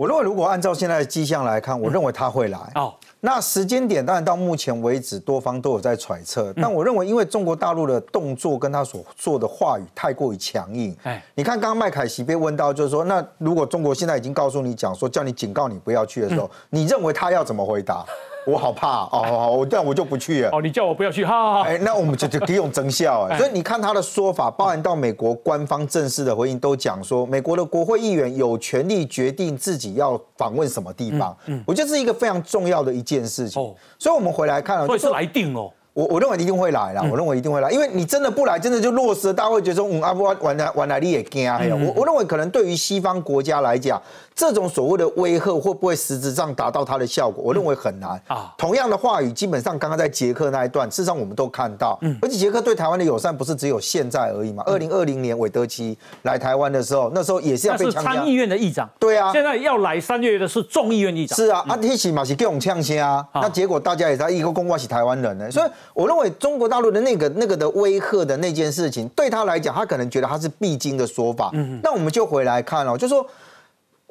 [0.00, 2.58] 我认为，如果按照现在的迹象来看，我认为他会来。
[2.74, 6.50] 哦，那时间点当然到目前为止，多方都有在揣测。
[6.56, 10.96] 但我认为，因为中国大陆的动作跟他所做的话语太过于强硬。
[11.02, 18.02] 哎，你看刚刚麦凯奇被问到，就是说，那如果中国现在已经告诉你讲说，叫你警告你不要去的时候，你认为他要怎么回答？
[18.50, 20.50] 我好怕哦，我这样我就不去了。
[20.52, 21.60] 哦，你叫我不要去，好好好。
[21.62, 23.38] 哎，那我们就就可以用增效哎。
[23.38, 31.36] 所以你看他的说法，包含到美国官方正式的回应，都讲说，美国的国会议员有权利决定自己要访问什么地方。
[31.46, 33.62] 嗯，我觉得是一个非常重要的一件事情。
[33.62, 35.70] 哦，所以我们回来看，所以是来定哦。
[36.00, 41.46] 我我认为一定会来了，我认为一定会来，因为你真的不来，真的就落实了，大家会觉得说，嗯，阿不玩来玩来你也惊。
[41.50, 44.00] 我我认为可能对于西方国家来讲。
[44.32, 47.44] 这种所谓的威吓会不会实质上达到它的效果？
[47.44, 48.54] 我认为很难啊。
[48.56, 54.62] 同样的话语，基本上刚刚在捷克那一段，事实上我们都看到，嗯，而且捷克对台湾的友善不是只有现在而已嘛。
[54.64, 71.50] 二零二零年韦德奇来台湾的时候，那时候也是要被强参议院的议长，对啊，现在要来三月的是众议院议长，是啊，啊，提起嘛是各种呛先啊，那结果大家也在一个公关是台湾人呢，所以我认为中国大陆的那个那个的威吓的那件事情，对他来讲，他可能觉得他是必经的说法。
[71.54, 73.26] 嗯，那我们就回来看哦，就说。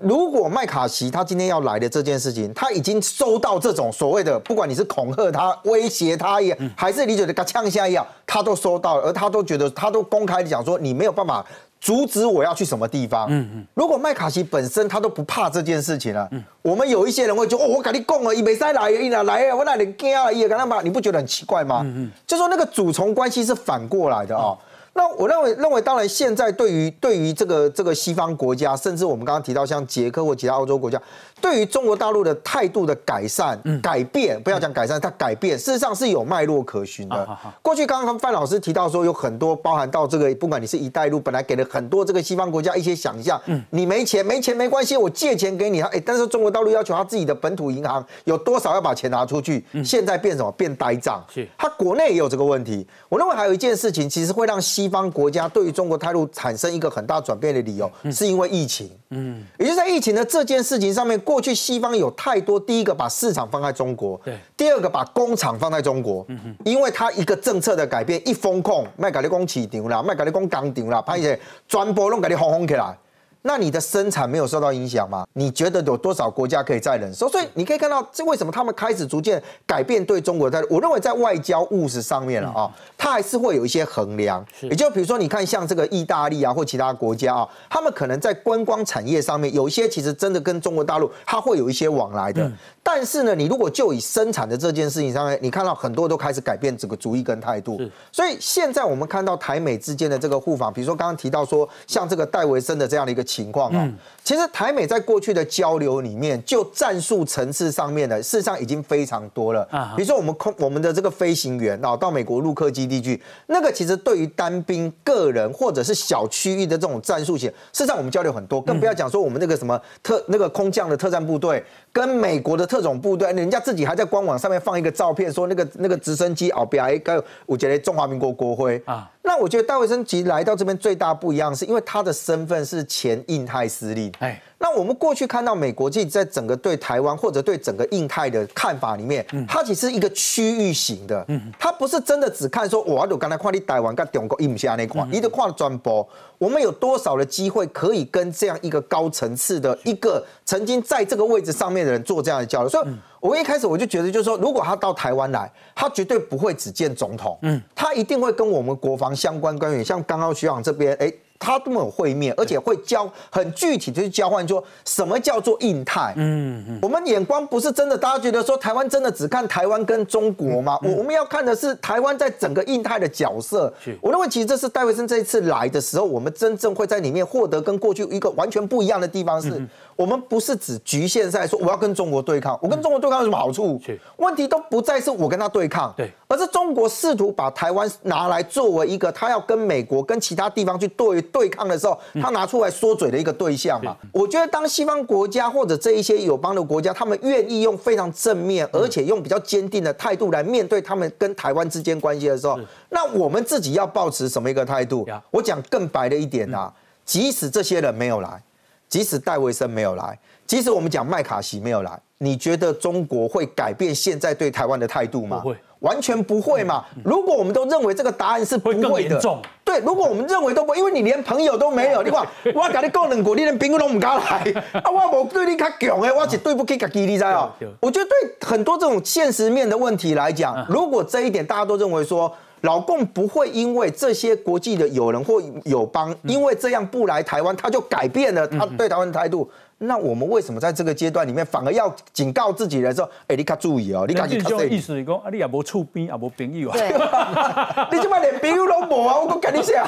[0.01, 11.45] 如果麦卡锡他今天要来的这件事情，他已经收到这种所谓的，不管你是恐吓他、威胁他也，还是你觉得他呛下一样，他都收到了，而他都觉得，他都公开的讲说，你没有办法
[11.79, 13.27] 阻止我要去什么地方。
[13.29, 13.65] 嗯嗯。
[13.73, 19.55] 如果麦卡锡本身他都不怕这件事情了，嗯，我们有一些人会说，哦，我跟你讲了，伊没再来，伊哪来啊？
[19.55, 20.31] 我哪里惊啊？
[20.31, 21.81] 伊也跟他嘛，你不觉得很奇怪吗？
[21.83, 22.11] 嗯嗯。
[22.27, 24.57] 就说那个主从关系是反过来的啊。
[24.93, 31.01] 那我认为，认为当然，现在对于对于这个这个西方国家，甚至我们刚刚提到像捷克或其他欧洲国家。
[31.41, 37.37] 对于中国大陆的态度的改善、改变，不要讲改善，它改变，事实上是有脉络可循的。
[37.61, 45.81] 过去刚刚范老师提到说，有很多包含到这个，不管你是一带路，本来给了很多这个西方国家一些想象，你没钱，没钱没关系，我借钱给你。
[45.81, 50.51] 哎，但是中国大陆要求他自己的本土银行有多少要把钱拿出去，现在变什么？
[50.53, 51.23] 变呆账。
[51.31, 52.87] 是，他国内也有这个问题。
[53.07, 58.89] 我认为还有一件事情，其实会让西西方国家对于中国态度产生一个很大转变的理由，是因为疫情。
[59.09, 66.25] 嗯，也就是在疫情的这件事情上面，过去西方有太多，第一个把市场放在中国，对，第二个把工厂放在中国，
[66.65, 72.97] 因为它一个政策的改变，一风控，卖给你工市场啦，卖给你工钢厂啦，拍些全部弄给你轰轰起来。
[73.41, 75.25] 那你的生产没有受到影响吗？
[75.33, 77.29] 你觉得有多少国家可以再忍受？
[77.29, 80.75] 所以你可以看到，这为什么他们开始逐渐改变对中国的态度？
[80.75, 84.45] 我认为在外交务实上面了啊，它还是会有一些衡量。
[84.61, 92.51] 也就比如说，你看像这个意大利啊，或其他国家啊，他们可能在观光产业上面有一些其实真的跟中国大陆它会有一些往来的。
[92.83, 97.79] 但是呢，你如果就以生产的这件事情上面，你看到很多都开始改变这个主意跟态度。
[98.11, 103.87] 所以现在我们看到台美之间的这个互访，比如说刚刚提到说，像这个戴维森的这样的一个情况啊，
[104.23, 109.67] 其实台美在过去的交流里面，就战术层次上面的，事实上已经非常多了。
[109.69, 121.63] 啊比如说我们空我们的这个飞行员啊，到美国陆客基地去，那个其实对于单兵、个人或者是小区域的这种战术型，事实上我们交流很多，更不要讲说我们那个什么特那个空降的特战部队。
[121.91, 129.09] 跟美国的特种部队，人家自己还在官网上面放一个照片，说那个那个直升机后边还有我觉得中华民国国徽啊。
[129.39, 134.11] 我觉得戴维森其实来到这边最大不一样，是因为他的身份是前印太司令。
[134.19, 141.25] 哎，那我们过去看到美国自己在整个对台湾或者对整个印太的看法里面，它其实是一个区域型的，
[141.57, 146.05] 它不是真的只看说我有刚才看你台湾跟中国印下那块，你的看专播，
[146.37, 152.67] 我们有多少的机会可以跟这样一个高层次的一个曾经在这个位置上面的人做这样的交流？
[152.67, 152.87] 所以，
[153.21, 161.09] 我一开始我就觉得，就是说，如果他到台湾来，他绝对不会只见总统，嗯，他一定会跟我们国防相关官员，像刚刚徐朗这边，哎。
[161.39, 166.13] 他都有会面，而且会交很具体的去交换，说什么叫做印太？
[166.17, 170.77] 嗯嗯，我们眼光不是真的，大家觉得说台湾真的只看台湾跟中国吗？
[170.83, 173.73] 我我们要看的是台湾在整个印太的角色。
[174.01, 179.65] 我认为其实这是戴维森这一次来的时候，我们真正会在里面获得跟过去一个完全不一样的地方是。
[179.99, 183.77] 我们不是只局限在说我要跟中国对抗，我跟中国对抗有什么好处？
[184.15, 193.93] 问题都不再是我跟他对抗，对，而是中国试图把台湾拿来作为一个他要跟美国跟其他地方去对对抗的时候，他拿出来说嘴的一个对象嘛。
[194.13, 202.57] 我觉得当西方国家或者这一些友邦的国家，他们愿意用非常正面，而且用比较坚定的态度来面对他们跟台湾之间关系的时候，
[202.87, 205.05] 那我们自己要保持什么一个态度？
[205.29, 208.41] 我讲更白的一点啊，即使这些人没有来。
[208.89, 215.39] 即使戴维森没有来，即使我们讲麦卡锡没有来，你觉得中国会改变现在对台湾的态度吗？
[215.43, 216.83] 不会，完全不会嘛。
[217.05, 219.21] 如果我们都认为这个答案是不会的，
[219.63, 222.25] 对，如果我们认为都不，因为你连朋友都没有，你看
[222.55, 227.55] 我跟你讲两句，你连朋友都唔敢来， 啊，我无对你较强诶，我是对不起自己，你知道？
[227.79, 232.33] 我觉得对很多这种现实面的问题来讲，如果这一点大家都认为说。
[232.61, 239.49] 老共不会因为这些国际的友人或友邦，因为这样不来台湾，他就改变了他对台湾的态度。
[239.81, 247.87] 那我们为什么在这个阶段里面，反而要警告自己来说：哎，你可注意哦，你赶紧这意思是讲，啊，你也无厝边，也无朋友啊。
[247.89, 249.17] 你怎么连朋友都无啊？
[249.17, 249.87] 我讲跟你讲，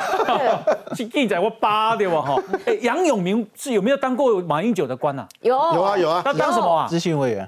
[0.95, 2.21] 是记者我扒对吧？
[2.21, 5.27] 哈， 哎，杨永明是有没有当过马英九的官啊？
[5.41, 6.21] 有，有啊，有啊。
[6.23, 6.87] 他当什么啊？
[6.89, 7.45] 咨询委员。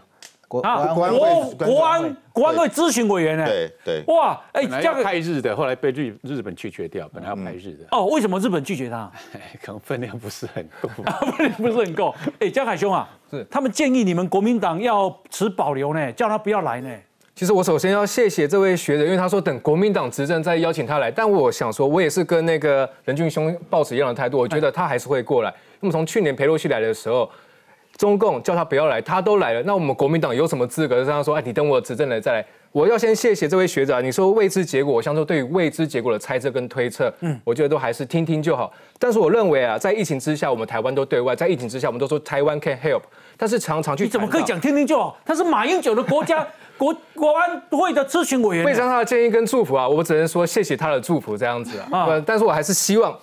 [0.61, 1.09] 啊，国
[1.57, 3.45] 国安国安会咨询委员呢？
[3.45, 7.85] 对对，哇，哎，这样派日的，后来被日日本拒绝掉，本来要派日的。
[7.91, 9.11] 哦，为什么日本拒绝他？
[9.63, 10.89] 可能分量不是很够，
[11.37, 12.13] 分量不是很够。
[12.39, 16.89] 哎，江海兄啊，是他们建议你们国民党要持保留呢，叫他不要来呢。
[17.35, 21.09] 其实我首先要谢谢这位学者，因为他说等国民党执政再邀请他来。
[21.09, 25.51] 但我想说，我也是跟那个任俊兄抱持一样的态度，我觉得他还是会过来。
[25.79, 27.29] 那么从去年裴洛西来的时候。
[27.97, 29.61] 中共叫他不要来，他都来了。
[29.63, 31.35] 那我们国民党有什么资格让他说？
[31.35, 32.45] 哎，你等我执政了再来。
[32.71, 34.01] 我要先谢谢这位学者。
[34.01, 38.73] 你说未知结果，我相信对于未知结果的猜测跟推测，嗯，我觉得都还是听听就好。
[38.97, 43.01] 但是我认为啊，在疫情之下，我们台湾都对外；在疫情之下，我们都说台湾 can help。
[43.37, 45.15] 但是常常去，你怎么可以讲听听就好？
[45.23, 52.19] 他是马英九的国家 国国安会的咨询委员，非常他的建议跟祝福啊，我只能说谢谢他的祝福这样子啊。
[52.25, 53.15] 但是我还是希望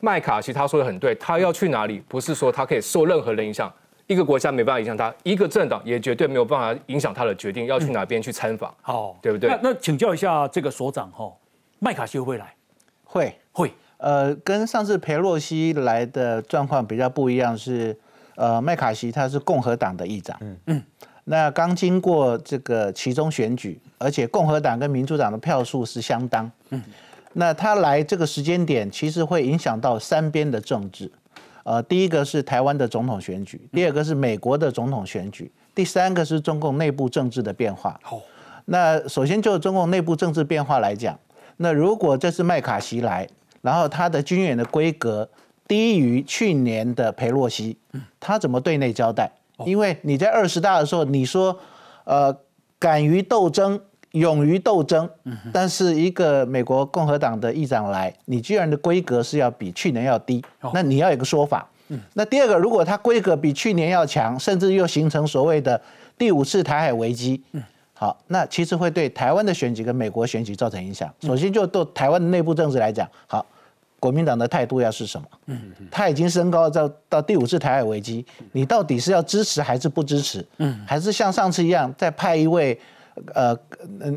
[0.00, 3.72] 麦卡锡他说的很对，他要去哪里，不是说他可以受任何人影响。
[4.12, 9.48] 一个国家没办法影响他，一个政党也绝对没有办法影响他的决定要去哪边去参访，好，对不对？
[9.48, 11.32] 那那请教一下这个所长哈，
[11.78, 12.54] 麦卡锡会来？
[13.04, 17.96] 会会，呃，跟上次裴洛西来的状况比较不一样，是
[18.36, 20.82] 呃，麦卡锡他是共和党的议长，嗯嗯，
[21.24, 26.82] 那刚经过这个其中选举，而且共和党跟民主党的票数是相当，嗯，
[27.32, 31.10] 那他来这个时间点，其实会影响到三边的政治。
[31.64, 37.98] 呃，第一个是台湾的总统选举，第二个是美国的总统选举，第三个是中共内部政治的变化。
[38.02, 38.20] 好，
[38.64, 41.18] 那首先就中共内部政治变化来讲，
[41.56, 43.28] 那如果这次麦卡锡来，
[43.60, 45.28] 然后他的军演的规格
[45.68, 47.78] 低于去年的裴洛西，
[48.18, 49.30] 他怎么对内交代？
[49.64, 51.58] 因为你在二十大的时候，你说
[52.04, 52.36] 呃
[52.78, 53.80] 敢于斗争。
[54.12, 55.08] 勇于斗争，
[55.52, 60.44] 但是一个美国共和党的议长来，你居然的规格是要比去年要低，
[60.74, 61.66] 那你要有个说法。
[62.14, 65.80] 那第二个，如果他规格比去年要强，甚至又形成所谓的
[66.16, 67.42] 第五次台海危机，
[67.94, 71.12] 好，那其实会对台湾的选举跟美国选举造成影响。
[71.20, 73.44] 首先就对台湾的内部政治来讲，好，
[73.98, 75.26] 国民党的态度要是什么？
[75.46, 80.46] 嗯，他已经升高到到第五次台海危机，你到底是要支持还是不支持？
[80.58, 82.78] 嗯，还是像上次一样再派一位？
[83.34, 83.54] 呃，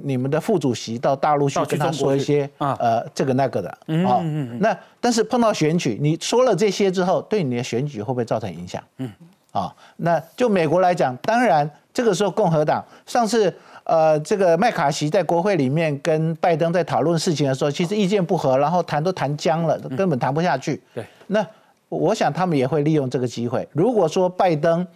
[0.03, 3.69] 你们的副主席到大陆去跟他说一些呃这个那个的
[4.07, 4.23] 啊，
[4.59, 8.81] 那但是碰到选举，你说了这些之后，对你的选举会不会造成影响？
[8.97, 9.11] 嗯，
[9.51, 20.81] 啊，那就美国来讲，当然这个时候共和党上次呃这个麦卡锡在国会里面跟拜登在讨论事情的时候，其实意见不合，然后谈都谈僵了，根本谈不下去。
[20.93, 21.45] 对，那
[21.89, 24.87] 我想他们也会利用这个机会，如果说拜登。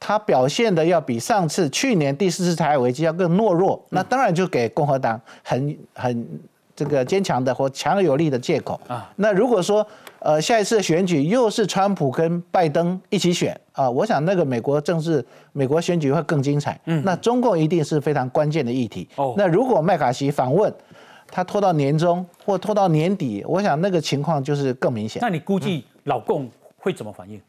[0.00, 6.40] 他表现的要比上次去年第四次台海危机要更懦弱，那当然就给共和党很很
[6.76, 9.12] 这个坚强的或强而有力的借口啊。
[9.16, 9.84] 那如果说
[10.20, 16.80] 呃下一次选举又是川普跟拜登一起选啊，我想那个美国政治美国选举会更精彩。
[16.86, 19.08] 嗯，那中共一定是非常关键的议题。
[19.16, 20.72] 哦，那如果麦卡锡访问，
[21.26, 25.20] 他拖到年终或拖到年底，我想那个情况就是更明显。
[25.20, 27.40] 那你估计老共会怎么反应？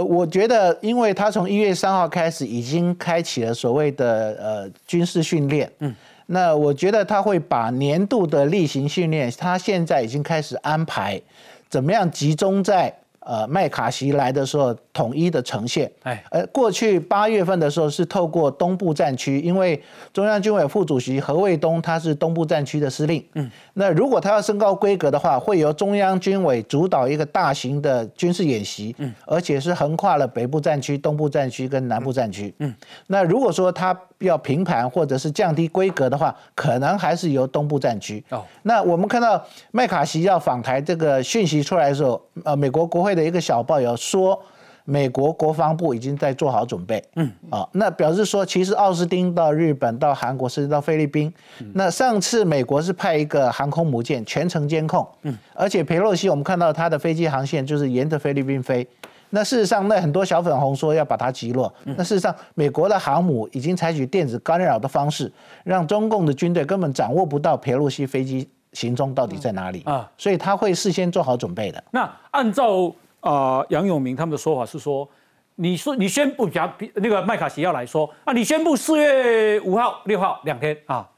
[0.00, 5.94] 呃，我觉得，因为他从一月三号开始已经开启了所谓的呃军事训练，嗯，
[6.26, 11.20] 那我觉得他会把年度的例行训练，他现在已经开始安排，
[11.68, 12.94] 怎么样集中在。
[13.20, 15.90] 呃，麦卡锡来的时候，统一的呈现。
[16.02, 19.80] 哎，呃，过去八月份的时候是透过东部战区，因为
[20.12, 23.24] 中央军委副主席何卫东他是东部战区的司令。
[23.34, 28.94] 嗯，那如果他要升高规格的话，会由中央军委主导一个大型的军事演习。
[28.98, 32.52] 嗯，而且是横跨了北部战区、东部战区跟南部战区。
[32.58, 32.74] 嗯，
[33.08, 38.22] 那如果说他要平盘或者是降低规格的话，可能还是由东部战区。
[38.30, 44.40] 哦，那我们看到麦卡锡要访台这个讯息出来的时候，呃，美国国会的一个小报有说，
[44.84, 47.02] 美国国防部已经在做好准备。
[47.16, 51.32] 嗯，啊，那表示说，其实奥斯汀到日本、到韩国甚至到菲律宾，
[51.74, 55.06] 那上次美国是派一个航空母舰全程监控。
[55.22, 58.86] 嗯，而且佩洛西我们看到他的飞机航线就是沿着菲律宾飞。
[59.32, 61.72] 那事实上，那很多小粉红说要把它击落。
[61.84, 65.32] 那事实上，美国的航母已经采取电子干扰的方式，
[65.62, 70.10] 让中共的军队根本掌握不到佩洛西飞机行踪到底在哪里啊。
[70.16, 71.82] 所以他会事先做好准备的。
[71.90, 75.08] 那按照啊杨永明他们的说法是说，
[75.56, 81.08] 你说你宣布，假那个麦卡锡要来说啊，你宣布四月五号、六号两天啊，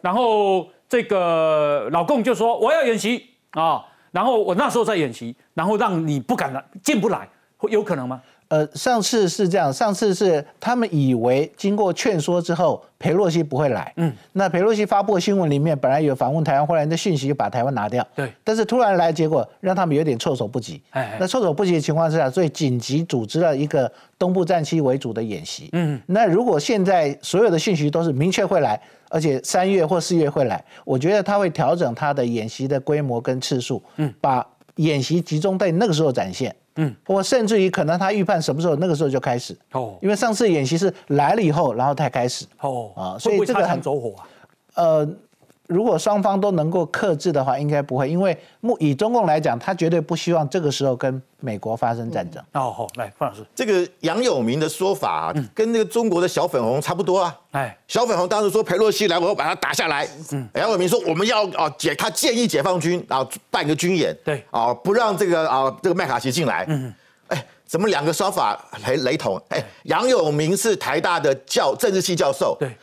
[0.00, 7.28] 然后这个老共就说我要演习啊，然后我那时候在演习，然后让你不敢来，进不来。
[7.58, 8.20] 会有可能吗？
[8.52, 13.90] 呃，上次是这样，上次是他们以为经过劝说之后，裴洛西不会来。
[13.96, 18.06] 嗯，那裴洛西发布新闻里面本来有访问台湾，后来的讯息就把台湾拿掉。
[18.14, 20.82] 对，但是突然来，结果让他们有点措手不及。
[20.90, 25.70] 哎，那措手不及的情况之下，所以紧急组织了一个东部战区为主的演习。
[25.72, 28.78] 嗯，那如果现在所有的讯息都是明确会来，
[29.08, 33.82] 而且三月或四月会来，我觉得他会调整他的演习的规模跟次数。
[33.96, 34.46] 嗯，把
[34.76, 36.54] 演习集中在那个时候展现。
[36.76, 39.56] 嗯，或甚至于可能他预判什么时候那个时候就开始。
[39.72, 42.46] 哦，因为上次演习是来了以后，然后才开始。
[42.60, 42.90] 哦。
[42.96, 44.26] 啊，所以这个很走火啊，
[44.74, 45.08] 呃。
[45.68, 52.42] 如果双方都能够克制的话，应该不会，因为目以中共来讲，他绝对不希望这个时候跟美国发生战争。
[52.52, 57.34] 哦，好，来范老师，这个杨永明的说法跟那个中国的小粉红差不多啊。
[57.52, 60.06] 哎，小粉红当时说佩洛西来，我要把他打下来。
[60.32, 66.66] 嗯，杨永明说我们要啊解，他建议解放军啊办个军演，对，啊不让这个啊这个麦卡锡进来。
[66.68, 66.92] 嗯，
[67.28, 69.40] 哎，怎么两个说法雷雷同？
[69.48, 72.56] 哎，杨永明是台大的教政治系教授。
[72.58, 72.76] 对。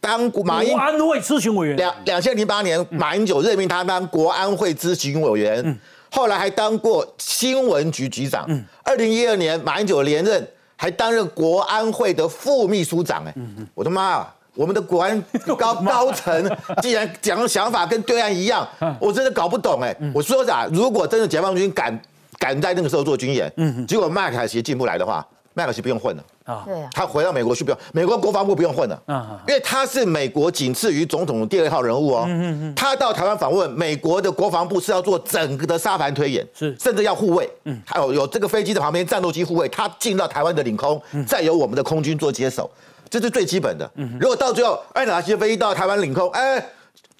[0.00, 5.78] 当马英国安会咨询委员，两两千零八年，马英九任命他当国安会咨询委员，
[6.10, 8.48] 后来还当过新闻局局长。
[8.82, 13.24] 二零一二年，马英九连任，还担任国安会的副秘书长。
[13.26, 13.34] 哎，
[13.74, 14.34] 我的妈啊！
[14.54, 15.22] 我们的国安
[15.56, 18.66] 高高层竟然讲的想法跟对岸一样，
[18.98, 19.80] 我真的搞不懂。
[19.82, 20.66] 哎，我说啥？
[20.72, 22.00] 如果真的解放军敢
[22.38, 25.26] 敢在那个时候做军演，结果麦凯奇进不来的话。
[25.52, 29.02] 麦凯奇不用混了啊，对他回到美国去不用，美国国防部不用混了。
[29.06, 32.24] 啊，因为他是美国仅次于总统第二号人物哦。
[32.26, 36.76] 嗯嗯他到台湾访问，美国的国防部是要做整个的沙盘推演，是。
[36.80, 42.68] 甚至要护卫，嗯，还有有这个飞机的旁边战斗机护卫，他进到台湾的领空，再由我们的空军做接手，
[43.08, 43.88] 这是最基本的。
[43.94, 46.64] 嗯，如果到最后爱哪些飞机到台湾领空，哎，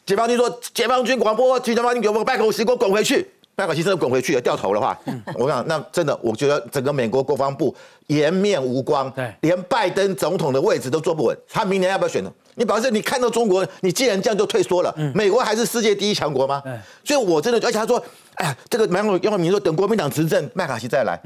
[0.04, 4.98] 解放军说解放军广播，解放军给我们拜口石给我滚回去，麦卡锡真的滚回去了，掉头的话，
[5.34, 7.74] 我想那真的，我觉得整个美国国防部
[8.06, 12.32] 颜面无光，对，连拜登总统的位置都坐不稳，他明年要不要选呢？
[12.54, 16.62] 你表示你看到中国，你既然这样就退缩了，美国还是世界第一强国吗？
[17.04, 18.02] 所以我真的，而且他说，
[18.34, 21.20] 哎呀，这个杨永杨永明说，等国民党执政，麦卡锡再来，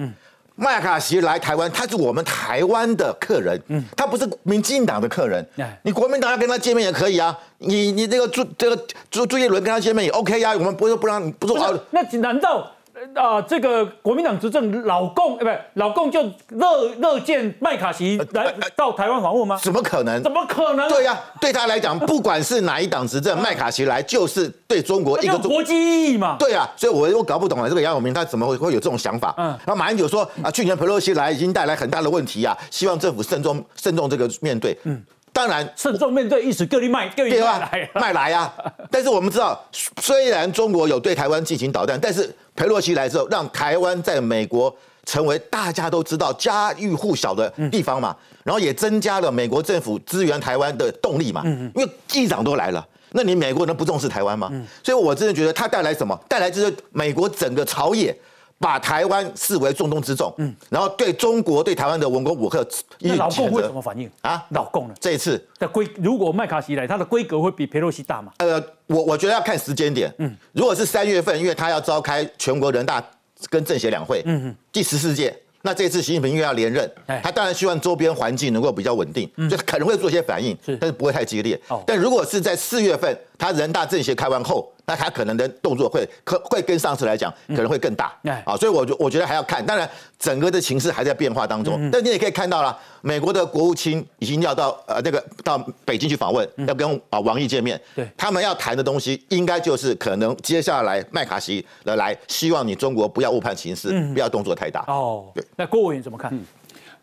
[0.57, 3.61] 麦卡锡来台湾，他是我们台湾的客人，
[3.97, 5.45] 他不是民进党的客人。
[5.83, 11.73] 你国民党要跟他见面也可以啊，你你这个朱这个朱朱一伦跟他见面也 OK 呀，我们不是不让你不是好。
[11.91, 12.71] 那难道
[13.15, 19.59] 啊、这个国民党执政老共，呃，不是老共就乐乐见麦卡锡来到台湾访问吗？
[19.63, 20.23] 怎么可能？
[20.23, 20.89] 怎么可能？
[20.89, 26.37] 对呀、对他来讲， 不管是哪一党执政， 麦卡锡来就是对中国一个国际意义嘛。
[26.39, 29.35] 对啊，所以我我搞不懂了，这个杨永明他怎么会会有这种想法？
[29.37, 34.77] 嗯，然后马英九说啊，去年佩洛西来已经带来很大的问题啊，希望政府慎重慎重这个面对。
[34.85, 35.03] 嗯，
[35.35, 37.91] 当然慎重面对，一时各地卖各地对吧卖来？
[38.01, 38.55] 卖来啊！
[38.89, 39.61] 但是我们知道，
[40.01, 44.74] 虽然中国有对台湾进行导弹，但是佩洛西来之后，让台湾在美国
[45.05, 51.43] 成为大家都知道家喻户晓的地方嘛，然后也增加了美国政府支援台湾的动力嘛。
[51.45, 52.87] 因为议长都来了。
[53.11, 54.51] 那你美国人不重视台湾吗？
[54.82, 56.16] 所以我真的觉得他带来什么？
[56.28, 58.16] 带来就是美国整个朝野
[58.59, 60.33] 把台湾视为重中之重，
[60.71, 62.61] 然后对中国对台湾的文攻武吓
[63.01, 64.11] 予以那老共会怎么反应？
[64.23, 64.47] 啊？
[64.51, 64.95] 老共呢？
[65.01, 68.33] 这一次的规，如果麦卡锡来，他的规格会比佩洛西大吗？
[68.39, 70.13] 呃，我我觉得要看时间点。
[70.19, 73.05] 嗯，如果是三月份，因为他要召开全国人大
[73.51, 75.37] 跟政协两会，嗯嗯，第十四届。
[75.67, 76.91] 那这次习近平因为要连任，
[77.23, 81.59] 他当然希望周边环境能够比较稳定，就可能会做一些反应，但是不会太激烈。
[81.87, 88.12] 但如果是在四月份，他人大政协开完后，那他可能的动作会可会跟上次来讲可能会更大。
[88.45, 91.91] 啊，所以我就我觉得还要看，当然整个的情势还在变化当中。
[91.91, 97.80] 但你也可以看到了，美国的国务卿已经要到呃那个到北京去访问，要跟啊王毅见面。
[97.95, 104.85] 对，他们要谈的东西，应该就是可能接下来麦卡锡的来，希望你中国不要误判形势，不要动作太大。
[104.87, 106.32] 哦，对那郭委员怎么看？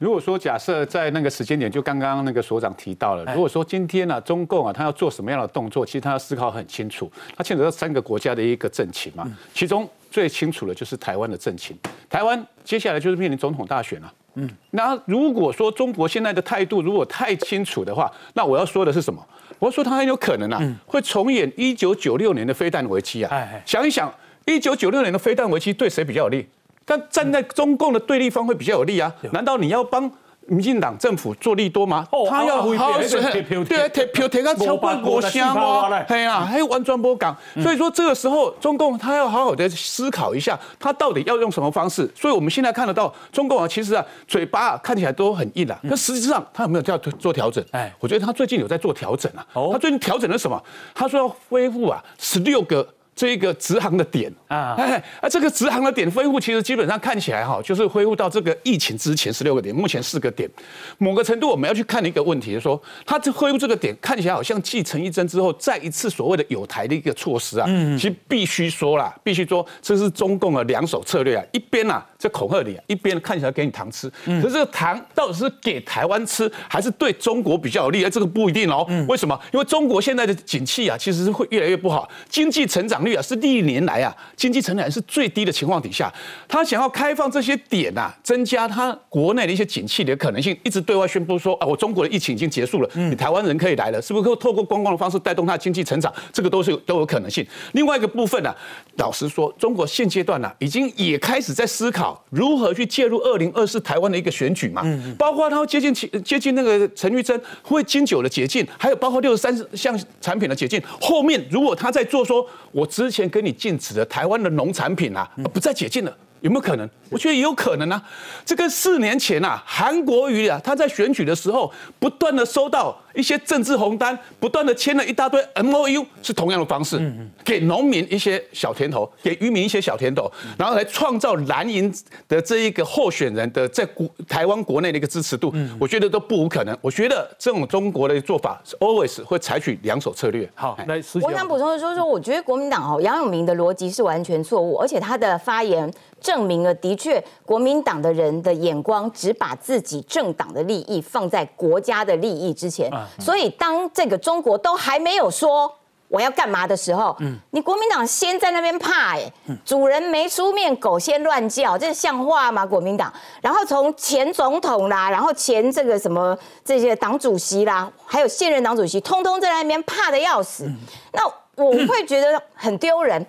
[0.02, 9.24] 如果说假设在那个时间点，就刚刚那个所长提到了，哎如果说今天呢、中共啊，他要做什么样的动作，其实他要思考很清楚，他牵扯到三个国家的一个政情嘛，
[9.54, 11.78] 其中最清楚的就是台湾的政情，
[12.10, 14.12] 台湾接下来就是面临总统大选了。
[14.34, 19.24] 嗯，那如果说中国现在的态度如果太清楚的话，那我要说的是什么？
[19.60, 23.48] 我要说他很有可能啊，会重演一九九六年的飞弹危机啊。
[23.68, 24.12] 想一想，
[24.46, 26.48] 一九九六年的飞弹危机对谁比较有利？
[26.92, 29.10] 但站在中共的对立方会比较有利啊？
[29.32, 30.12] 难道你要帮
[30.48, 32.06] 民进党政府做利多吗？
[32.30, 37.34] 他要好好贴票对啊，贴票贴到超过国香哦，嘿啊，还有完全不港。
[37.64, 42.12] 所以说这个时候，中共他要好好的思考一下，他到底要用什么方式。
[42.14, 47.64] 所以我们现在看得到，中共啊，其实啊，嘴巴啊看起来都很硬啊，可实际上他有没有在做调整？
[47.72, 49.48] 哎，我觉得他最近有在做调整啊。
[49.72, 50.62] 他最近调整了什么？
[50.94, 52.86] 他说要恢复啊十六个。
[53.16, 60.50] 这一个直航的点啊，哎，啊，这个直航的点恢复，其实基本上看起来哈，就是恢复到这个疫情之前十六个点，目前四个点。
[60.98, 67.66] 某个程度，我们要去看一个问题，就是说它这恢复这个点看起来好像继陈一针之后，再一次所谓的有台的一个措施啊。
[67.70, 74.10] 嗯，其实必须说啦，必须说这是中共的两手策略啊，一边啊在恐吓你，啊一边看起来给你糖吃。
[74.26, 78.04] 可是这个糖到底是给台湾吃，还是对中国比较有利？
[78.04, 78.88] 哎，这个不一定哦。
[79.08, 79.40] 为什么？
[79.54, 86.12] 因为中国现在的景气啊，其实是会越来越不好，经济成长率啊是历年来啊经济成长是最低的情况底下，
[86.48, 96.14] 他想要开放这些点啊，增加他国内的一些景气的可能性，一直对外宣布说啊，我中国的疫情已经结束了，你台湾人可以来了，是不是可以透过观光的方式带动他的经济成长？
[96.32, 97.46] 这个都是都有可能性。
[97.74, 98.56] 另外一个部分呢、啊，
[98.98, 104.84] 老实说，中国现阶段呢、啊，已经也开始在思考如何去介入二零二四台湾的一个选举嘛，
[105.18, 105.94] 包括他会接近
[106.24, 116.16] 接近那个陈玉珍会经久的解禁，还有包括六十三项产品的解禁，后面如果他在做说，我之前跟你禁止的台湾的农产品啊，不再解禁了。
[116.42, 116.90] 有没有可能？
[117.10, 118.02] 我觉得也有可能啊。
[118.46, 127.00] 这个四年前啊，韩国瑜啊，他在选举的时候，不断的收到一些政治红单，不断的签了一大堆 M O U，是同样的方式，
[127.44, 131.94] 给农民一些小甜头，给渔民一些小甜头，然后来创造蓝营
[132.28, 135.54] 的这一个候选人的在国台湾国内的一个支持度。
[135.80, 136.76] 我觉得都不无可能。
[136.82, 140.50] 我觉得这种中国的做法是 always 会采取两手策略。
[140.56, 145.92] 好，来，我想补充的就是说，我觉得国民党哦，杨永明的逻辑是完全错误，而且他的发言。
[146.32, 152.90] 证明了，的确，国民党的人的眼光只把自己政党的利益放在国家的利益之前。
[153.20, 155.70] 所以，当这个中国都还没有说
[156.08, 157.14] 我要干嘛的时候，
[157.50, 159.30] 你国民党先在那边怕，哎，
[159.66, 162.66] 主人没出面，狗先乱叫，这像话吗？
[162.66, 163.12] 国民党，
[163.42, 170.72] 然后从前总统啦，然后前这个什么这些党主席啦，还有现任党主席，通通在那边怕的要死。
[171.12, 171.26] 那
[171.62, 173.26] 我会觉得很丢人，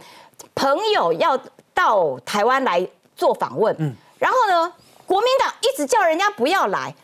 [0.54, 1.36] 朋友要。
[1.82, 4.72] 到台湾来做访问，嗯，然后呢，
[5.04, 6.94] 国民党一直叫人家不要来，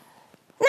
[0.57, 0.67] 那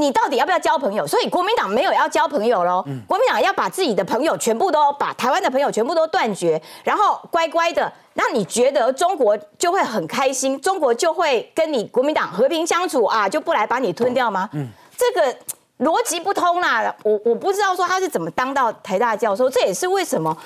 [0.00, 1.06] 你到底要不要交朋友？
[1.06, 14.48] 所以国民党没有要交朋友喽，国民党要把自己的朋友全部都把台湾的朋友全部都断绝，然后乖乖的，那你觉得中国就会很开心，中国就会跟你国民党和平相处啊，就不来把你吞掉吗？
[14.54, 15.36] 嗯，这个
[15.78, 20.36] 逻辑不通啦，我我不知道说他是怎么当到台大教授，这也是为什么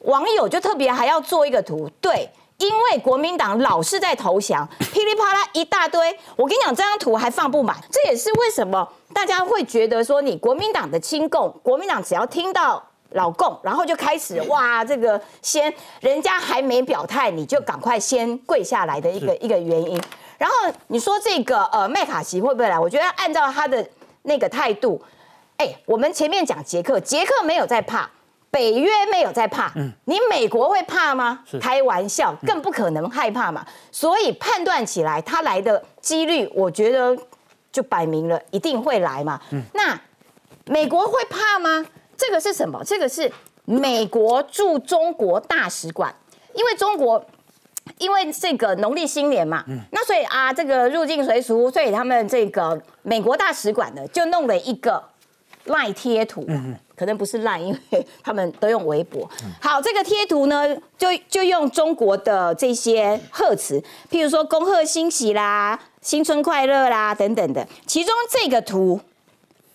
[0.00, 2.28] 网友就特别还要做一个图，对。
[2.58, 6.18] 因为国民党老是在投降， 噼里啪啦一大堆。
[6.34, 19.96] 我跟你讲，这张图还放不满，这也是为什么大家会觉得说，你国民党的亲共，国民党只要听到老共，然后就开始哇，这个先人家还没表态，你就赶快先跪下来的一个一个原因。
[20.36, 20.56] 然后
[20.88, 22.76] 你说这个呃麦卡锡会不会来？
[22.76, 23.88] 我觉得按照他的
[24.22, 25.00] 那个态度，
[25.58, 28.10] 哎，我们前面讲捷克，捷克没有在怕。
[28.50, 29.72] 北约没有在怕，
[30.04, 31.44] 你美国会怕吗？
[31.60, 33.64] 开玩笑，更不可能害怕嘛。
[33.92, 37.16] 所以判断起来，他来的几率，我觉得
[37.70, 39.40] 就摆明了一定会来嘛。
[39.74, 40.00] 那
[40.64, 41.84] 美国会怕吗？
[42.16, 42.82] 这个是什么？
[42.84, 43.30] 这个是
[43.64, 46.14] 美国驻中国大使馆，
[46.54, 47.24] 因为中国
[47.98, 55.02] 因为这个农历新年嘛，那所以啊，这个入境随俗，所以他们这个美国大使馆呢，就弄了一个
[55.64, 56.46] 赖贴图。
[56.98, 59.28] 可能不是烂，因为 他们都用微博。
[59.60, 63.80] 好，这个贴图呢，就就用中国的这些贺词，
[64.10, 67.66] 譬如说“恭贺新喜”啦、“新春快乐”啦等等的。
[67.86, 69.00] 其中这个图，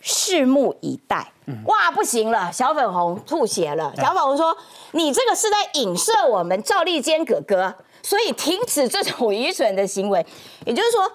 [0.03, 1.31] 拭目以待。
[1.65, 3.93] 哇，不行了，小粉红吐血了。
[3.97, 4.55] 小粉红说
[4.91, 10.25] ：“你这个是在影射我们赵立坚哥哥，所以停止这种愚蠢的行为。”
[10.65, 11.11] 也就是说，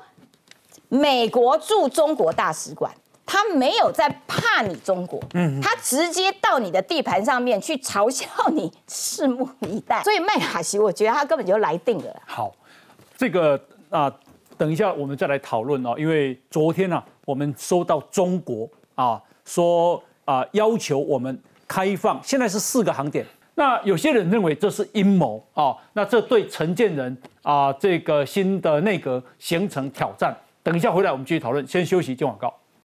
[0.88, 2.92] 美国驻中国大使馆。
[3.30, 10.02] 他没有在怕你中国，嗯，他直接到你的地盘上面去嘲笑你，拭目以待。
[10.02, 12.22] 所以麦卡锡，我觉得他根本就来定了。
[12.24, 12.50] 好，
[13.18, 13.60] 这个
[13.90, 14.10] 啊，
[14.56, 15.94] 等一下我们再来讨论哦。
[15.98, 23.26] 因为昨天呢，我们收到中国啊说啊要求我们开放，现在是四个航点。
[23.56, 30.34] 那有些人认为这是阴谋啊，那这对陈建仁啊这个新的内阁形成挑战。
[30.62, 32.54] 等一下回来我们继续讨论，先休息，接广告。